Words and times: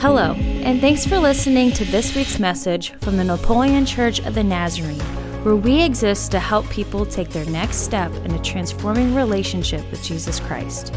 Hello, 0.00 0.34
and 0.34 0.80
thanks 0.80 1.04
for 1.04 1.18
listening 1.18 1.72
to 1.72 1.84
this 1.86 2.14
week's 2.14 2.38
message 2.38 2.92
from 3.00 3.16
the 3.16 3.24
Napoleon 3.24 3.84
Church 3.84 4.20
of 4.20 4.36
the 4.36 4.44
Nazarene, 4.44 5.00
where 5.42 5.56
we 5.56 5.82
exist 5.82 6.30
to 6.30 6.38
help 6.38 6.70
people 6.70 7.04
take 7.04 7.30
their 7.30 7.44
next 7.46 7.78
step 7.78 8.12
in 8.24 8.30
a 8.30 8.40
transforming 8.40 9.12
relationship 9.12 9.80
with 9.90 10.00
Jesus 10.04 10.38
Christ. 10.38 10.94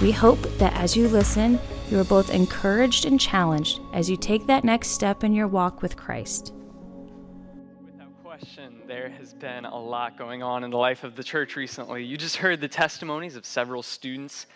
We 0.00 0.12
hope 0.12 0.40
that 0.56 0.72
as 0.72 0.96
you 0.96 1.08
listen, 1.08 1.60
you 1.90 2.00
are 2.00 2.04
both 2.04 2.32
encouraged 2.32 3.04
and 3.04 3.20
challenged 3.20 3.80
as 3.92 4.08
you 4.08 4.16
take 4.16 4.46
that 4.46 4.64
next 4.64 4.88
step 4.92 5.24
in 5.24 5.34
your 5.34 5.46
walk 5.46 5.82
with 5.82 5.98
Christ. 5.98 6.54
Without 7.84 8.24
question, 8.24 8.80
there 8.86 9.10
has 9.10 9.34
been 9.34 9.66
a 9.66 9.78
lot 9.78 10.16
going 10.16 10.42
on 10.42 10.64
in 10.64 10.70
the 10.70 10.78
life 10.78 11.04
of 11.04 11.16
the 11.16 11.22
church 11.22 11.54
recently. 11.54 12.02
You 12.02 12.16
just 12.16 12.36
heard 12.36 12.62
the 12.62 12.68
testimonies 12.68 13.36
of 13.36 13.44
several 13.44 13.82
students 13.82 14.46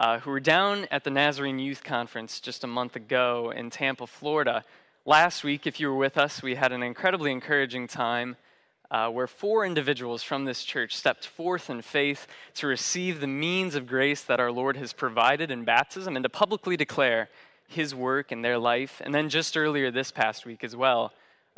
uh, 0.00 0.18
who 0.18 0.30
were 0.30 0.40
down 0.40 0.86
at 0.90 1.04
the 1.04 1.10
Nazarene 1.10 1.58
Youth 1.58 1.84
Conference 1.84 2.40
just 2.40 2.64
a 2.64 2.66
month 2.66 2.96
ago 2.96 3.52
in 3.54 3.70
Tampa, 3.70 4.06
Florida. 4.06 4.64
Last 5.04 5.44
week, 5.44 5.66
if 5.66 5.78
you 5.78 5.88
were 5.88 5.96
with 5.96 6.18
us, 6.18 6.42
we 6.42 6.54
had 6.54 6.72
an 6.72 6.82
incredibly 6.82 7.30
encouraging 7.30 7.86
time 7.86 8.36
uh, 8.90 9.08
where 9.08 9.26
four 9.26 9.64
individuals 9.64 10.22
from 10.22 10.44
this 10.44 10.64
church 10.64 10.96
stepped 10.96 11.26
forth 11.26 11.70
in 11.70 11.82
faith 11.82 12.26
to 12.54 12.66
receive 12.66 13.20
the 13.20 13.26
means 13.26 13.74
of 13.74 13.86
grace 13.86 14.22
that 14.22 14.40
our 14.40 14.52
Lord 14.52 14.76
has 14.76 14.92
provided 14.92 15.50
in 15.50 15.64
baptism 15.64 16.16
and 16.16 16.22
to 16.22 16.28
publicly 16.28 16.76
declare 16.76 17.28
his 17.66 17.94
work 17.94 18.30
in 18.30 18.42
their 18.42 18.58
life. 18.58 19.00
And 19.04 19.14
then 19.14 19.28
just 19.28 19.56
earlier 19.56 19.90
this 19.90 20.10
past 20.10 20.46
week 20.46 20.64
as 20.64 20.76
well, 20.76 21.12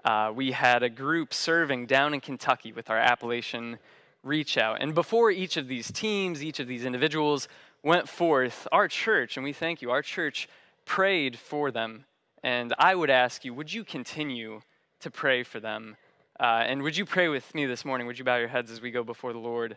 uh, 0.04 0.32
we 0.34 0.52
had 0.52 0.82
a 0.82 0.88
group 0.88 1.34
serving 1.34 1.86
down 1.86 2.14
in 2.14 2.20
Kentucky 2.20 2.72
with 2.72 2.90
our 2.90 2.98
Appalachian 2.98 3.78
Reach 4.22 4.58
Out. 4.58 4.78
And 4.80 4.94
before 4.94 5.30
each 5.30 5.56
of 5.56 5.68
these 5.68 5.90
teams, 5.90 6.42
each 6.42 6.60
of 6.60 6.66
these 6.66 6.84
individuals 6.84 7.48
went 7.86 8.08
forth, 8.08 8.66
our 8.72 8.88
church, 8.88 9.36
and 9.36 9.44
we 9.44 9.52
thank 9.52 9.80
you, 9.80 9.92
our 9.92 10.02
church 10.02 10.48
prayed 10.84 11.38
for 11.38 11.70
them. 11.70 12.04
And 12.42 12.74
I 12.80 12.96
would 12.96 13.10
ask 13.10 13.44
you, 13.44 13.54
would 13.54 13.72
you 13.72 13.84
continue 13.84 14.60
to 14.98 15.10
pray 15.10 15.44
for 15.44 15.60
them? 15.60 15.96
Uh, 16.40 16.64
and 16.66 16.82
would 16.82 16.96
you 16.96 17.06
pray 17.06 17.28
with 17.28 17.54
me 17.54 17.64
this 17.64 17.84
morning? 17.84 18.08
Would 18.08 18.18
you 18.18 18.24
bow 18.24 18.38
your 18.38 18.48
heads 18.48 18.72
as 18.72 18.80
we 18.80 18.90
go 18.90 19.04
before 19.04 19.32
the 19.32 19.38
Lord? 19.38 19.76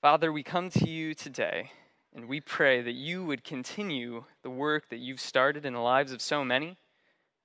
Father, 0.00 0.32
we 0.32 0.42
come 0.42 0.70
to 0.70 0.88
you 0.88 1.12
today, 1.12 1.70
and 2.14 2.26
we 2.26 2.40
pray 2.40 2.80
that 2.80 2.94
you 2.94 3.22
would 3.26 3.44
continue 3.44 4.24
the 4.42 4.48
work 4.48 4.88
that 4.88 5.00
you've 5.00 5.20
started 5.20 5.66
in 5.66 5.74
the 5.74 5.80
lives 5.80 6.12
of 6.12 6.22
so 6.22 6.42
many. 6.42 6.78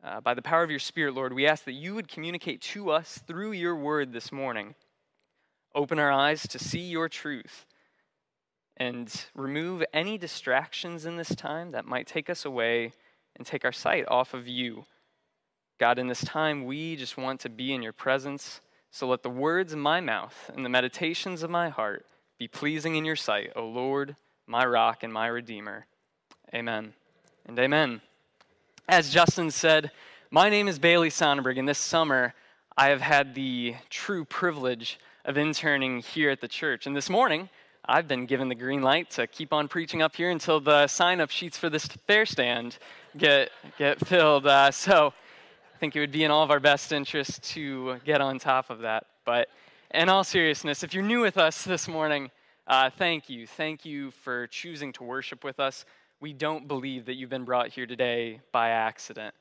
Uh, 0.01 0.21
by 0.21 0.33
the 0.33 0.41
power 0.41 0.63
of 0.63 0.69
your 0.69 0.79
Spirit, 0.79 1.13
Lord, 1.13 1.33
we 1.33 1.45
ask 1.45 1.65
that 1.65 1.73
you 1.73 1.93
would 1.93 2.07
communicate 2.07 2.61
to 2.61 2.89
us 2.89 3.19
through 3.27 3.51
your 3.51 3.75
word 3.75 4.13
this 4.13 4.31
morning. 4.31 4.75
Open 5.75 5.99
our 5.99 6.11
eyes 6.11 6.47
to 6.47 6.57
see 6.57 6.79
your 6.79 7.09
truth 7.09 7.65
and 8.77 9.25
remove 9.35 9.83
any 9.93 10.17
distractions 10.17 11.05
in 11.05 11.17
this 11.17 11.35
time 11.35 11.71
that 11.71 11.85
might 11.85 12.07
take 12.07 12.29
us 12.29 12.45
away 12.45 12.93
and 13.35 13.45
take 13.45 13.65
our 13.65 13.71
sight 13.71 14.05
off 14.07 14.33
of 14.33 14.47
you. 14.47 14.85
God, 15.79 15.99
in 15.99 16.07
this 16.07 16.23
time, 16.23 16.65
we 16.65 16.95
just 16.95 17.17
want 17.17 17.39
to 17.41 17.49
be 17.49 17.73
in 17.73 17.81
your 17.81 17.93
presence. 17.93 18.61
So 18.91 19.07
let 19.07 19.23
the 19.23 19.29
words 19.29 19.73
of 19.73 19.79
my 19.79 19.99
mouth 19.99 20.51
and 20.53 20.65
the 20.65 20.69
meditations 20.69 21.43
of 21.43 21.49
my 21.49 21.69
heart 21.69 22.05
be 22.37 22.47
pleasing 22.47 22.95
in 22.95 23.05
your 23.05 23.15
sight, 23.15 23.51
O 23.55 23.65
Lord, 23.65 24.15
my 24.47 24.65
rock 24.65 25.03
and 25.03 25.13
my 25.13 25.27
redeemer. 25.27 25.85
Amen 26.53 26.93
and 27.45 27.57
amen. 27.57 28.01
As 28.89 29.13
Justin 29.13 29.51
said, 29.51 29.91
my 30.29 30.49
name 30.49 30.67
is 30.67 30.79
Bailey 30.79 31.09
Sonnenberg, 31.09 31.57
and 31.57 31.67
this 31.67 31.77
summer 31.77 32.33
I 32.77 32.87
have 32.87 33.01
had 33.01 33.35
the 33.35 33.75
true 33.89 34.25
privilege 34.25 34.99
of 35.25 35.37
interning 35.37 35.99
here 35.99 36.29
at 36.29 36.41
the 36.41 36.47
church. 36.47 36.87
And 36.87 36.95
this 36.95 37.09
morning, 37.09 37.49
I've 37.85 38.07
been 38.07 38.27
given 38.27 38.47
the 38.47 38.55
green 38.55 38.83
light 38.83 39.09
to 39.11 39.25
keep 39.25 39.51
on 39.51 39.67
preaching 39.67 40.03
up 40.03 40.15
here 40.15 40.29
until 40.29 40.59
the 40.59 40.85
sign 40.85 41.19
up 41.19 41.31
sheets 41.31 41.57
for 41.57 41.67
this 41.67 41.87
fair 41.87 42.27
stand 42.27 42.77
get, 43.17 43.49
get 43.79 43.99
filled. 44.05 44.45
Uh, 44.45 44.69
so 44.69 45.07
I 45.07 45.77
think 45.79 45.95
it 45.95 45.99
would 45.99 46.11
be 46.11 46.23
in 46.23 46.29
all 46.29 46.43
of 46.43 46.51
our 46.51 46.59
best 46.59 46.91
interest 46.91 47.41
to 47.53 47.99
get 48.05 48.21
on 48.21 48.37
top 48.37 48.69
of 48.69 48.79
that. 48.79 49.07
But 49.25 49.49
in 49.95 50.09
all 50.09 50.23
seriousness, 50.23 50.83
if 50.83 50.93
you're 50.93 51.03
new 51.03 51.21
with 51.21 51.39
us 51.39 51.63
this 51.63 51.87
morning, 51.87 52.29
uh, 52.67 52.91
thank 52.91 53.29
you. 53.31 53.47
Thank 53.47 53.83
you 53.83 54.11
for 54.11 54.45
choosing 54.47 54.93
to 54.93 55.03
worship 55.03 55.43
with 55.43 55.59
us. 55.59 55.83
We 56.19 56.33
don't 56.33 56.67
believe 56.67 57.05
that 57.07 57.15
you've 57.15 57.31
been 57.31 57.45
brought 57.45 57.69
here 57.69 57.87
today 57.87 58.41
by 58.51 58.69
accident. 58.69 59.33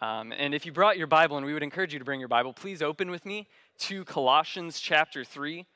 Um, 0.00 0.32
and 0.32 0.54
if 0.54 0.64
you 0.64 0.72
brought 0.72 0.96
your 0.96 1.06
Bible, 1.08 1.36
and 1.36 1.44
we 1.44 1.52
would 1.52 1.62
encourage 1.62 1.92
you 1.92 1.98
to 1.98 2.04
bring 2.06 2.20
your 2.20 2.28
Bible, 2.28 2.54
please 2.54 2.80
open 2.80 3.10
with 3.10 3.26
me 3.26 3.46
to 3.80 4.02
Colossians 4.06 4.80
chapter 4.80 5.24
3. 5.24 5.66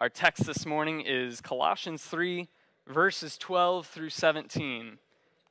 Our 0.00 0.08
text 0.08 0.46
this 0.46 0.64
morning 0.64 1.00
is 1.00 1.40
Colossians 1.40 2.04
3, 2.04 2.46
verses 2.86 3.36
12 3.36 3.84
through 3.84 4.10
17. 4.10 4.96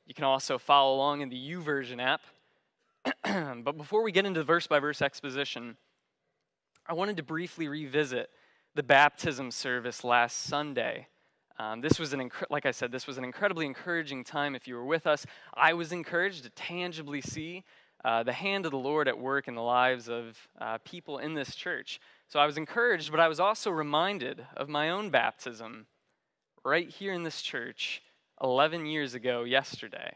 You 0.06 0.14
can 0.14 0.24
also 0.24 0.56
follow 0.56 0.96
along 0.96 1.20
in 1.20 1.28
the 1.28 1.36
YouVersion 1.36 2.00
app. 2.00 2.22
but 3.62 3.76
before 3.76 4.02
we 4.02 4.10
get 4.10 4.24
into 4.24 4.42
verse 4.42 4.66
by 4.66 4.78
verse 4.78 5.02
exposition, 5.02 5.76
I 6.86 6.94
wanted 6.94 7.18
to 7.18 7.22
briefly 7.22 7.68
revisit 7.68 8.30
the 8.74 8.82
baptism 8.82 9.50
service 9.50 10.02
last 10.02 10.44
Sunday. 10.44 11.08
Um, 11.58 11.82
this 11.82 11.98
was 11.98 12.14
an, 12.14 12.30
like 12.48 12.64
I 12.64 12.70
said, 12.70 12.90
this 12.90 13.06
was 13.06 13.18
an 13.18 13.24
incredibly 13.24 13.66
encouraging 13.66 14.24
time. 14.24 14.54
If 14.54 14.66
you 14.66 14.76
were 14.76 14.86
with 14.86 15.06
us, 15.06 15.26
I 15.52 15.74
was 15.74 15.92
encouraged 15.92 16.44
to 16.44 16.50
tangibly 16.50 17.20
see 17.20 17.64
uh, 18.02 18.22
the 18.22 18.32
hand 18.32 18.64
of 18.64 18.70
the 18.70 18.78
Lord 18.78 19.08
at 19.08 19.18
work 19.18 19.46
in 19.46 19.54
the 19.54 19.62
lives 19.62 20.08
of 20.08 20.38
uh, 20.58 20.78
people 20.86 21.18
in 21.18 21.34
this 21.34 21.54
church. 21.54 22.00
So 22.28 22.38
I 22.38 22.44
was 22.44 22.58
encouraged, 22.58 23.10
but 23.10 23.20
I 23.20 23.28
was 23.28 23.40
also 23.40 23.70
reminded 23.70 24.46
of 24.54 24.68
my 24.68 24.90
own 24.90 25.08
baptism 25.08 25.86
right 26.62 26.88
here 26.88 27.14
in 27.14 27.22
this 27.22 27.40
church 27.40 28.02
11 28.42 28.84
years 28.84 29.14
ago 29.14 29.44
yesterday. 29.44 30.14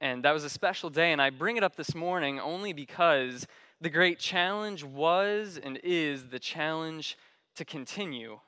And 0.00 0.24
that 0.24 0.30
was 0.30 0.44
a 0.44 0.50
special 0.50 0.88
day, 0.88 1.10
and 1.10 1.20
I 1.20 1.30
bring 1.30 1.56
it 1.56 1.64
up 1.64 1.74
this 1.74 1.96
morning 1.96 2.38
only 2.38 2.72
because 2.72 3.44
the 3.80 3.90
great 3.90 4.20
challenge 4.20 4.84
was 4.84 5.58
and 5.60 5.80
is 5.82 6.28
the 6.28 6.38
challenge 6.38 7.18
to 7.56 7.64
continue. 7.64 8.38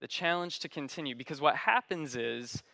The 0.00 0.08
challenge 0.08 0.58
to 0.60 0.68
continue. 0.68 1.14
Because 1.14 1.40
what 1.40 1.54
happens 1.54 2.16
is, 2.16 2.64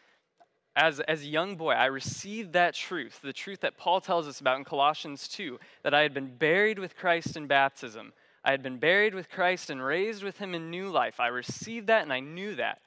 as, 0.74 1.00
as 1.00 1.22
a 1.22 1.26
young 1.26 1.56
boy, 1.56 1.72
I 1.72 1.86
received 1.86 2.54
that 2.54 2.72
truth, 2.72 3.20
the 3.22 3.34
truth 3.34 3.60
that 3.60 3.76
Paul 3.76 4.00
tells 4.00 4.26
us 4.26 4.40
about 4.40 4.56
in 4.56 4.64
Colossians 4.64 5.28
2, 5.28 5.58
that 5.82 5.92
I 5.92 6.00
had 6.00 6.14
been 6.14 6.34
buried 6.34 6.78
with 6.78 6.96
Christ 6.96 7.36
in 7.36 7.46
baptism. 7.46 8.14
I 8.44 8.50
had 8.50 8.62
been 8.62 8.78
buried 8.78 9.14
with 9.14 9.30
Christ 9.30 9.70
and 9.70 9.84
raised 9.84 10.22
with 10.22 10.38
him 10.38 10.54
in 10.54 10.70
new 10.70 10.88
life. 10.88 11.20
I 11.20 11.28
received 11.28 11.88
that 11.88 12.02
and 12.02 12.12
I 12.12 12.20
knew 12.20 12.54
that. 12.56 12.80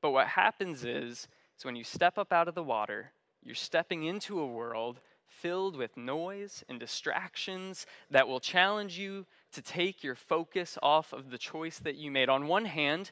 But 0.00 0.10
what 0.10 0.28
happens 0.28 0.84
is, 0.84 1.28
is 1.58 1.64
when 1.64 1.76
you 1.76 1.84
step 1.84 2.18
up 2.18 2.32
out 2.32 2.48
of 2.48 2.54
the 2.54 2.62
water, 2.62 3.12
you're 3.42 3.54
stepping 3.54 4.04
into 4.04 4.40
a 4.40 4.46
world 4.46 5.00
filled 5.26 5.76
with 5.76 5.96
noise 5.96 6.64
and 6.68 6.80
distractions 6.80 7.86
that 8.10 8.26
will 8.26 8.40
challenge 8.40 8.98
you 8.98 9.26
to 9.52 9.62
take 9.62 10.02
your 10.02 10.14
focus 10.14 10.78
off 10.82 11.12
of 11.12 11.30
the 11.30 11.38
choice 11.38 11.78
that 11.80 11.96
you 11.96 12.10
made. 12.10 12.28
On 12.28 12.46
one 12.46 12.64
hand, 12.64 13.10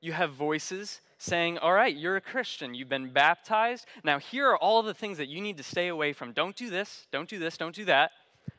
you 0.00 0.12
have 0.12 0.32
voices 0.32 1.00
saying, 1.18 1.58
All 1.58 1.72
right, 1.72 1.94
you're 1.94 2.16
a 2.16 2.20
Christian. 2.20 2.74
You've 2.74 2.88
been 2.88 3.12
baptized. 3.12 3.86
Now, 4.02 4.18
here 4.18 4.48
are 4.48 4.58
all 4.58 4.82
the 4.82 4.94
things 4.94 5.18
that 5.18 5.28
you 5.28 5.40
need 5.40 5.56
to 5.58 5.62
stay 5.62 5.88
away 5.88 6.12
from. 6.12 6.32
Don't 6.32 6.56
do 6.56 6.70
this, 6.70 7.06
don't 7.12 7.28
do 7.28 7.38
this, 7.38 7.56
don't 7.56 7.74
do 7.74 7.84
that. 7.86 8.10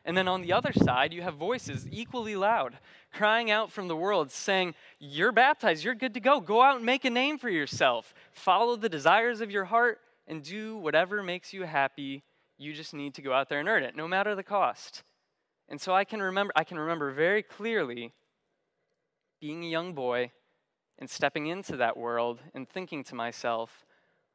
And 0.04 0.18
then 0.18 0.28
on 0.28 0.42
the 0.42 0.54
other 0.54 0.74
side, 0.74 1.14
you 1.14 1.22
have 1.22 1.36
voices 1.36 1.88
equally 1.92 2.36
loud 2.36 2.78
crying 3.14 3.52
out 3.52 3.72
from 3.72 3.88
the 3.88 3.96
world 3.96 4.32
saying, 4.32 4.74
You're 5.00 5.32
baptized, 5.32 5.84
you're 5.84 5.96
good 5.96 6.16
to 6.16 6.20
go. 6.20 6.40
Go 6.40 6.62
out 6.62 6.78
and 6.78 6.86
make 6.86 7.06
a 7.06 7.10
name 7.10 7.38
for 7.38 7.50
yourself. 7.50 8.14
Follow 8.32 8.76
the 8.76 8.90
desires 8.90 9.42
of 9.42 9.52
your 9.52 9.66
heart 9.66 10.00
and 10.28 10.42
do 10.44 10.78
whatever 10.78 11.22
makes 11.22 11.54
you 11.54 11.64
happy. 11.64 12.24
You 12.58 12.74
just 12.74 12.94
need 12.94 13.14
to 13.16 13.22
go 13.22 13.34
out 13.34 13.50
there 13.50 13.60
and 13.60 13.70
earn 13.70 13.84
it, 13.84 13.96
no 13.96 14.08
matter 14.08 14.34
the 14.34 14.44
cost. 14.44 15.04
And 15.70 15.80
so 15.80 15.94
I 15.94 16.04
can 16.04 16.22
remember, 16.22 16.54
I 16.56 16.64
can 16.64 16.80
remember 16.80 17.12
very 17.12 17.44
clearly 17.44 18.12
being 19.40 19.64
a 19.64 19.68
young 19.68 19.94
boy 19.94 20.32
and 21.00 21.10
stepping 21.10 21.48
into 21.48 21.78
that 21.78 21.98
world 21.98 22.40
and 22.54 22.68
thinking 22.68 23.04
to 23.06 23.16
myself, 23.16 23.86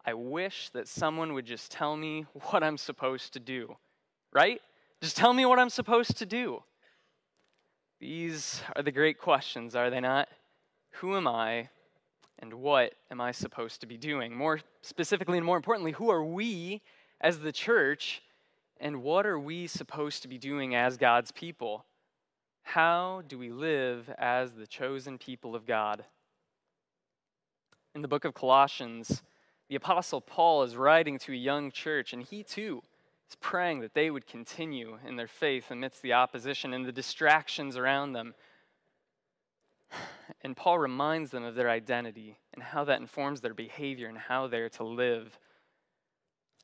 I 0.05 0.15
wish 0.15 0.71
that 0.71 0.89
someone 0.89 1.33
would 1.35 1.47
just 1.47 1.71
tell 1.71 1.97
me 1.97 2.27
what 2.51 2.63
I'm 2.63 2.79
supposed 2.79 3.33
to 3.33 3.41
do. 3.41 3.77
Right? 4.33 4.61
Just 5.07 5.17
tell 5.17 5.33
me 5.33 5.47
what 5.47 5.61
I'm 5.61 5.71
supposed 5.71 6.17
to 6.17 6.27
do. 6.27 6.65
These 8.01 8.61
are 8.75 8.83
the 8.83 8.91
great 8.91 9.21
questions, 9.21 9.77
are 9.77 9.89
they 9.89 10.01
not? 10.01 10.29
Who 10.95 11.17
am 11.17 11.29
I? 11.29 11.69
and 12.41 12.55
what 12.55 12.95
am 13.09 13.21
I 13.21 13.31
supposed 13.31 13.81
to 13.83 13.87
be 13.87 13.97
doing? 13.97 14.37
More 14.37 14.59
specifically, 14.83 15.39
and 15.39 15.47
more 15.47 15.57
importantly, 15.57 15.93
who 15.93 16.11
are 16.11 16.25
we 16.25 16.83
as 17.21 17.39
the 17.39 17.53
church, 17.53 18.21
and 18.81 19.05
what 19.05 19.27
are 19.27 19.39
we 19.39 19.69
supposed 19.69 20.23
to 20.23 20.29
be 20.29 20.39
doing 20.39 20.75
as 20.75 20.97
God's 20.97 21.31
people? 21.31 21.85
How 22.65 23.23
do 23.29 23.39
we 23.39 23.53
live 23.53 24.11
as 24.19 24.55
the 24.55 24.67
chosen 24.67 25.19
people 25.19 25.55
of 25.55 25.67
God? 25.67 26.05
In 27.95 28.03
the 28.03 28.09
book 28.09 28.25
of 28.25 28.35
Colossians, 28.35 29.23
the 29.69 29.77
Apostle 29.77 30.21
Paul 30.21 30.65
is 30.65 30.77
writing 30.77 31.17
to 31.21 31.33
a 31.33 31.37
young 31.37 31.71
church, 31.71 32.13
and 32.13 32.25
he 32.25 32.43
too 32.43 32.83
is 33.29 33.37
praying 33.37 33.81
that 33.81 33.95
they 33.95 34.11
would 34.11 34.27
continue 34.27 34.99
in 35.07 35.17
their 35.17 35.27
faith 35.27 35.71
amidst 35.71 36.03
the 36.03 36.13
opposition 36.13 36.73
and 36.73 36.87
the 36.87 36.93
distractions 36.93 37.77
around 37.77 38.13
them 38.13 38.35
and 40.43 40.57
Paul 40.57 40.79
reminds 40.79 41.31
them 41.31 41.45
of 41.45 41.55
their 41.55 41.71
identity 41.71 42.39
and 42.55 42.63
how 42.63 42.85
that 42.85 43.01
informs 43.01 43.41
their 43.41 43.55
behavior 43.55 44.09
and 44.09 44.19
how 44.19 44.47
they're 44.47 44.69
to 44.71 44.85
live. 44.85 45.39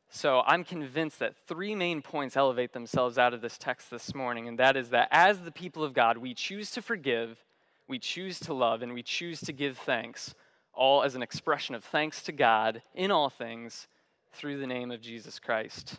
So 0.08 0.42
I'm 0.46 0.64
convinced 0.64 1.18
that 1.20 1.36
three 1.46 1.74
main 1.74 2.02
points 2.02 2.36
elevate 2.36 2.72
themselves 2.72 3.18
out 3.18 3.32
of 3.32 3.40
this 3.40 3.56
text 3.56 3.90
this 3.90 4.14
morning, 4.14 4.46
and 4.46 4.58
that 4.58 4.76
is 4.76 4.90
that 4.90 5.08
as 5.10 5.40
the 5.40 5.50
people 5.50 5.82
of 5.84 5.94
God, 5.94 6.18
we 6.18 6.34
choose 6.34 6.70
to 6.72 6.82
forgive, 6.82 7.42
we 7.88 7.98
choose 7.98 8.38
to 8.40 8.52
love, 8.52 8.82
and 8.82 8.92
we 8.92 9.02
choose 9.02 9.40
to 9.40 9.52
give 9.52 9.78
thanks, 9.78 10.34
all 10.74 11.02
as 11.02 11.14
an 11.14 11.22
expression 11.22 11.74
of 11.74 11.82
thanks 11.82 12.22
to 12.24 12.32
God 12.32 12.82
in 12.94 13.10
all 13.10 13.30
things 13.30 13.88
through 14.32 14.58
the 14.58 14.66
name 14.66 14.90
of 14.90 15.00
Jesus 15.00 15.38
Christ. 15.38 15.98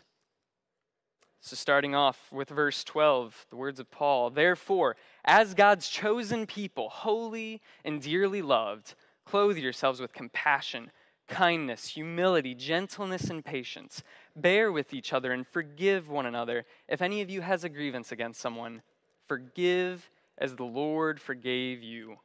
So, 1.46 1.56
starting 1.56 1.94
off 1.94 2.32
with 2.32 2.48
verse 2.48 2.82
12, 2.84 3.48
the 3.50 3.56
words 3.56 3.78
of 3.78 3.90
Paul 3.90 4.30
Therefore, 4.30 4.96
as 5.26 5.52
God's 5.52 5.90
chosen 5.90 6.46
people, 6.46 6.88
holy 6.88 7.60
and 7.84 8.00
dearly 8.00 8.40
loved, 8.40 8.94
clothe 9.26 9.58
yourselves 9.58 10.00
with 10.00 10.14
compassion 10.14 10.90
kindness, 11.28 11.86
humility, 11.88 12.54
gentleness, 12.54 13.28
and 13.28 13.44
patience. 13.44 14.02
Bear 14.34 14.72
with 14.72 14.94
each 14.94 15.12
other 15.12 15.32
and 15.32 15.46
forgive 15.46 16.08
one 16.08 16.24
another. 16.24 16.64
If 16.88 17.02
any 17.02 17.20
of 17.20 17.28
you 17.28 17.42
has 17.42 17.62
a 17.62 17.68
grievance 17.68 18.10
against 18.10 18.40
someone, 18.40 18.80
forgive 19.28 20.10
as 20.38 20.56
the 20.56 20.64
Lord 20.64 21.20
forgave 21.20 21.82
you. 21.82 22.16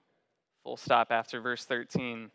Full 0.64 0.78
stop 0.78 1.12
after 1.12 1.42
verse 1.42 1.66
13. 1.66 2.32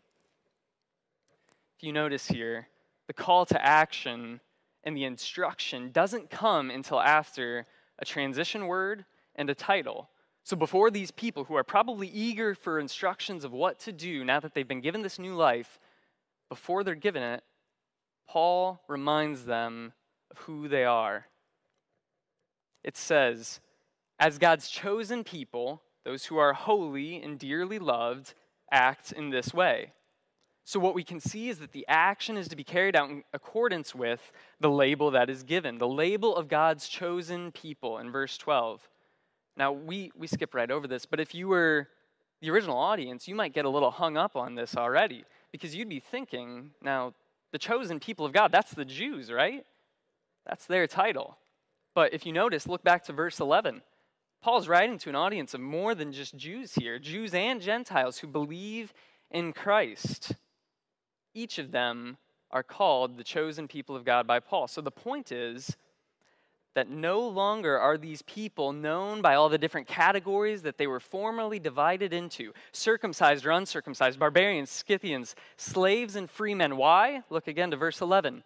If 1.77 1.83
you 1.83 1.93
notice 1.93 2.27
here, 2.27 2.67
the 3.07 3.13
call 3.13 3.47
to 3.47 3.65
action 3.65 4.39
and 4.85 4.95
the 4.95 5.03
instruction 5.03 5.91
doesn't 5.91 6.29
come 6.29 6.69
until 6.69 7.01
after 7.01 7.65
a 7.99 8.05
transition 8.05 8.67
word 8.67 9.05
and 9.35 9.49
a 9.49 9.55
title. 9.55 10.09
So, 10.43 10.55
before 10.55 10.91
these 10.91 11.09
people 11.09 11.43
who 11.43 11.55
are 11.55 11.63
probably 11.63 12.07
eager 12.07 12.53
for 12.53 12.79
instructions 12.79 13.43
of 13.43 13.51
what 13.51 13.79
to 13.79 13.91
do 13.91 14.23
now 14.23 14.39
that 14.39 14.53
they've 14.53 14.67
been 14.67 14.81
given 14.81 15.01
this 15.01 15.17
new 15.17 15.33
life, 15.33 15.79
before 16.49 16.83
they're 16.83 16.93
given 16.93 17.23
it, 17.23 17.43
Paul 18.27 18.79
reminds 18.87 19.45
them 19.45 19.93
of 20.29 20.37
who 20.39 20.67
they 20.67 20.85
are. 20.85 21.25
It 22.83 22.95
says, 22.95 23.59
As 24.19 24.37
God's 24.37 24.69
chosen 24.69 25.23
people, 25.23 25.81
those 26.03 26.25
who 26.25 26.37
are 26.37 26.53
holy 26.53 27.21
and 27.21 27.39
dearly 27.39 27.79
loved 27.79 28.35
act 28.71 29.11
in 29.11 29.31
this 29.31 29.53
way. 29.53 29.93
So, 30.67 30.79
what 30.79 30.95
we 30.95 31.03
can 31.03 31.19
see 31.19 31.49
is 31.49 31.59
that 31.59 31.73
the 31.73 31.85
action 31.87 32.37
is 32.37 32.47
to 32.47 32.55
be 32.55 32.63
carried 32.63 32.95
out 32.95 33.11
in 33.11 33.23
accordance 33.33 33.93
with 33.93 34.31
the 34.59 34.69
label 34.69 35.11
that 35.11 35.29
is 35.29 35.43
given, 35.43 35.77
the 35.77 35.87
label 35.87 36.35
of 36.35 36.47
God's 36.47 36.87
chosen 36.87 37.51
people 37.51 37.99
in 37.99 38.11
verse 38.11 38.35
12. 38.37 38.81
Now, 39.55 39.71
we, 39.71 40.11
we 40.17 40.25
skip 40.25 40.55
right 40.55 40.71
over 40.71 40.87
this, 40.87 41.05
but 41.05 41.19
if 41.19 41.35
you 41.35 41.47
were 41.47 41.87
the 42.41 42.49
original 42.49 42.77
audience, 42.77 43.27
you 43.27 43.35
might 43.35 43.53
get 43.53 43.65
a 43.65 43.69
little 43.69 43.91
hung 43.91 44.17
up 44.17 44.35
on 44.35 44.55
this 44.55 44.75
already 44.75 45.23
because 45.51 45.75
you'd 45.75 45.87
be 45.87 45.99
thinking, 45.99 46.71
now, 46.81 47.13
the 47.51 47.59
chosen 47.59 47.99
people 47.99 48.25
of 48.25 48.33
God, 48.33 48.51
that's 48.51 48.71
the 48.71 48.85
Jews, 48.85 49.31
right? 49.31 49.63
That's 50.47 50.65
their 50.65 50.87
title. 50.87 51.37
But 51.93 52.11
if 52.11 52.25
you 52.25 52.33
notice, 52.33 52.67
look 52.67 52.83
back 52.83 53.03
to 53.05 53.13
verse 53.13 53.39
11. 53.39 53.83
Paul's 54.41 54.67
writing 54.67 54.97
to 54.97 55.09
an 55.09 55.15
audience 55.15 55.53
of 55.53 55.61
more 55.61 55.93
than 55.93 56.11
just 56.11 56.35
Jews 56.35 56.73
here, 56.73 56.97
Jews 56.97 57.35
and 57.35 57.61
Gentiles 57.61 58.17
who 58.17 58.27
believe 58.27 58.93
in 59.29 59.53
Christ. 59.53 60.33
Each 61.35 61.59
of 61.59 61.71
them 61.71 62.17
are 62.49 62.63
called 62.63 63.17
the 63.17 63.23
chosen 63.23 63.67
people 63.67 63.95
of 63.95 64.05
God 64.05 64.25
by 64.25 64.39
Paul. 64.39 64.67
So 64.67 64.81
the 64.81 64.89
point 64.89 65.31
is, 65.31 65.77
that 66.75 66.89
no 66.89 67.25
longer 67.27 67.79
are 67.79 67.97
these 67.97 68.21
people 68.23 68.73
known 68.73 69.21
by 69.21 69.33
all 69.33 69.49
the 69.49 69.57
different 69.57 69.87
categories 69.87 70.61
that 70.61 70.77
they 70.77 70.87
were 70.87 70.99
formerly 70.99 71.57
divided 71.57 72.13
into 72.13 72.53
circumcised 72.73 73.45
or 73.45 73.51
uncircumcised, 73.51 74.19
barbarians, 74.19 74.69
Scythians, 74.69 75.35
slaves, 75.57 76.17
and 76.17 76.29
free 76.29 76.53
men. 76.53 76.75
Why? 76.75 77.23
Look 77.29 77.47
again 77.47 77.71
to 77.71 77.77
verse 77.77 78.01
11. 78.01 78.43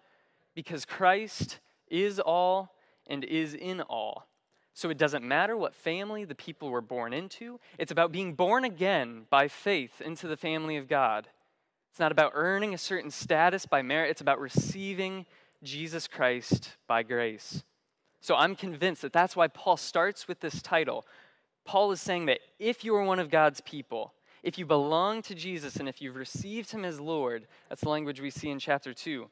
Because 0.54 0.86
Christ 0.86 1.60
is 1.90 2.20
all 2.20 2.72
and 3.08 3.24
is 3.24 3.56
in 3.56 3.82
all. 3.82 4.28
So 4.76 4.92
it 4.92 5.00
doesn't 5.00 5.28
matter 5.28 5.58
what 5.58 5.74
family 5.74 6.24
the 6.24 6.36
people 6.36 6.70
were 6.70 6.82
born 6.82 7.12
into, 7.12 7.60
it's 7.80 7.92
about 7.92 8.12
being 8.12 8.36
born 8.36 8.64
again 8.64 9.26
by 9.30 9.48
faith 9.48 10.00
into 10.00 10.28
the 10.28 10.38
family 10.38 10.78
of 10.78 10.88
God. 10.88 11.28
It's 11.90 12.00
not 12.00 12.12
about 12.12 12.32
earning 12.36 12.74
a 12.74 12.78
certain 12.78 13.12
status 13.12 13.66
by 13.66 13.82
merit, 13.82 14.12
it's 14.12 14.22
about 14.22 14.40
receiving 14.40 15.26
Jesus 15.64 16.08
Christ 16.08 16.78
by 16.88 17.04
grace. 17.04 17.64
So 18.22 18.36
I'm 18.36 18.56
convinced 18.56 19.02
that 19.02 19.14
that's 19.14 19.36
why 19.36 19.48
Paul 19.48 19.78
starts 19.78 20.28
with 20.28 20.40
this 20.40 20.62
title. 20.62 21.06
Paul 21.66 21.92
is 21.92 22.02
saying 22.02 22.26
that 22.26 22.40
if 22.60 22.84
you 22.84 22.96
are 22.96 23.04
one 23.04 23.20
of 23.20 23.30
God's 23.30 23.62
people, 23.62 24.14
if 24.44 24.58
you 24.58 24.66
belong 24.66 25.22
to 25.24 25.36
Jesus 25.36 25.78
and 25.78 25.90
if 25.90 26.02
you've 26.02 26.16
received 26.16 26.72
him 26.72 26.86
as 26.86 27.00
Lord, 27.00 27.48
that's 27.68 27.82
the 27.82 27.90
language 27.90 28.22
we 28.22 28.30
see 28.30 28.50
in 28.50 28.60
chapter 28.60 28.94
2, 28.94 29.30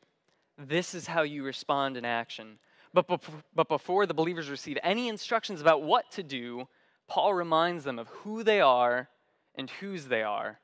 this 0.57 0.93
is 0.93 1.07
how 1.07 1.21
you 1.21 1.43
respond 1.43 1.97
in 1.97 2.05
action. 2.05 2.59
But, 2.93 3.21
but 3.55 3.67
before 3.67 4.05
the 4.05 4.13
believers 4.13 4.49
receive 4.49 4.77
any 4.83 5.07
instructions 5.07 5.61
about 5.61 5.83
what 5.83 6.11
to 6.11 6.23
do, 6.23 6.67
Paul 7.07 7.33
reminds 7.33 7.83
them 7.83 7.99
of 7.99 8.07
who 8.07 8.43
they 8.43 8.59
are 8.59 9.09
and 9.55 9.69
whose 9.69 10.05
they 10.05 10.23
are. 10.23 10.59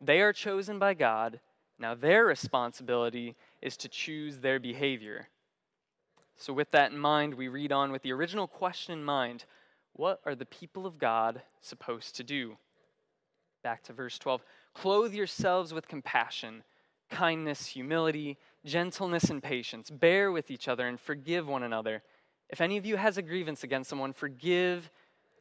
They 0.00 0.20
are 0.20 0.32
chosen 0.32 0.78
by 0.78 0.94
God. 0.94 1.40
Now 1.78 1.94
their 1.94 2.24
responsibility 2.24 3.36
is 3.62 3.76
to 3.78 3.88
choose 3.88 4.40
their 4.40 4.58
behavior. 4.58 5.28
So, 6.36 6.52
with 6.52 6.70
that 6.70 6.92
in 6.92 6.98
mind, 6.98 7.34
we 7.34 7.48
read 7.48 7.72
on 7.72 7.90
with 7.90 8.02
the 8.02 8.12
original 8.12 8.46
question 8.46 8.92
in 8.92 9.04
mind 9.04 9.44
what 9.94 10.20
are 10.24 10.36
the 10.36 10.46
people 10.46 10.86
of 10.86 10.98
God 10.98 11.42
supposed 11.60 12.14
to 12.16 12.24
do? 12.24 12.56
Back 13.64 13.82
to 13.84 13.92
verse 13.92 14.18
12 14.18 14.44
Clothe 14.74 15.12
yourselves 15.12 15.74
with 15.74 15.88
compassion, 15.88 16.62
kindness, 17.10 17.66
humility, 17.66 18.38
gentleness, 18.64 19.30
and 19.30 19.42
patience. 19.42 19.90
Bear 19.90 20.30
with 20.30 20.52
each 20.52 20.68
other 20.68 20.86
and 20.86 21.00
forgive 21.00 21.48
one 21.48 21.64
another. 21.64 22.02
If 22.48 22.60
any 22.60 22.76
of 22.76 22.86
you 22.86 22.96
has 22.96 23.18
a 23.18 23.22
grievance 23.22 23.64
against 23.64 23.90
someone, 23.90 24.12
forgive 24.12 24.90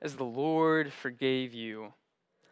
as 0.01 0.15
the 0.15 0.25
Lord 0.25 0.92
forgave 0.92 1.54
you. 1.54 1.94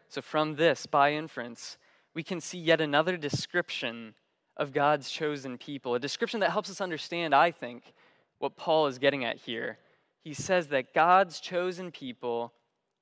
So, 0.08 0.22
from 0.22 0.56
this, 0.56 0.86
by 0.86 1.14
inference, 1.14 1.78
we 2.16 2.24
can 2.24 2.40
see 2.40 2.58
yet 2.58 2.82
another 2.82 3.18
description 3.18 4.16
of 4.58 4.72
God's 4.72 5.12
chosen 5.12 5.58
people, 5.58 5.96
a 5.96 6.00
description 6.00 6.40
that 6.40 6.52
helps 6.52 6.72
us 6.72 6.80
understand, 6.82 7.36
I 7.36 7.52
think, 7.52 7.94
what 8.40 8.56
Paul 8.56 8.88
is 8.88 8.98
getting 8.98 9.26
at 9.26 9.38
here. 9.38 9.78
He 10.24 10.34
says 10.34 10.70
that 10.70 10.94
God's 10.94 11.40
chosen 11.40 11.92
people 11.92 12.54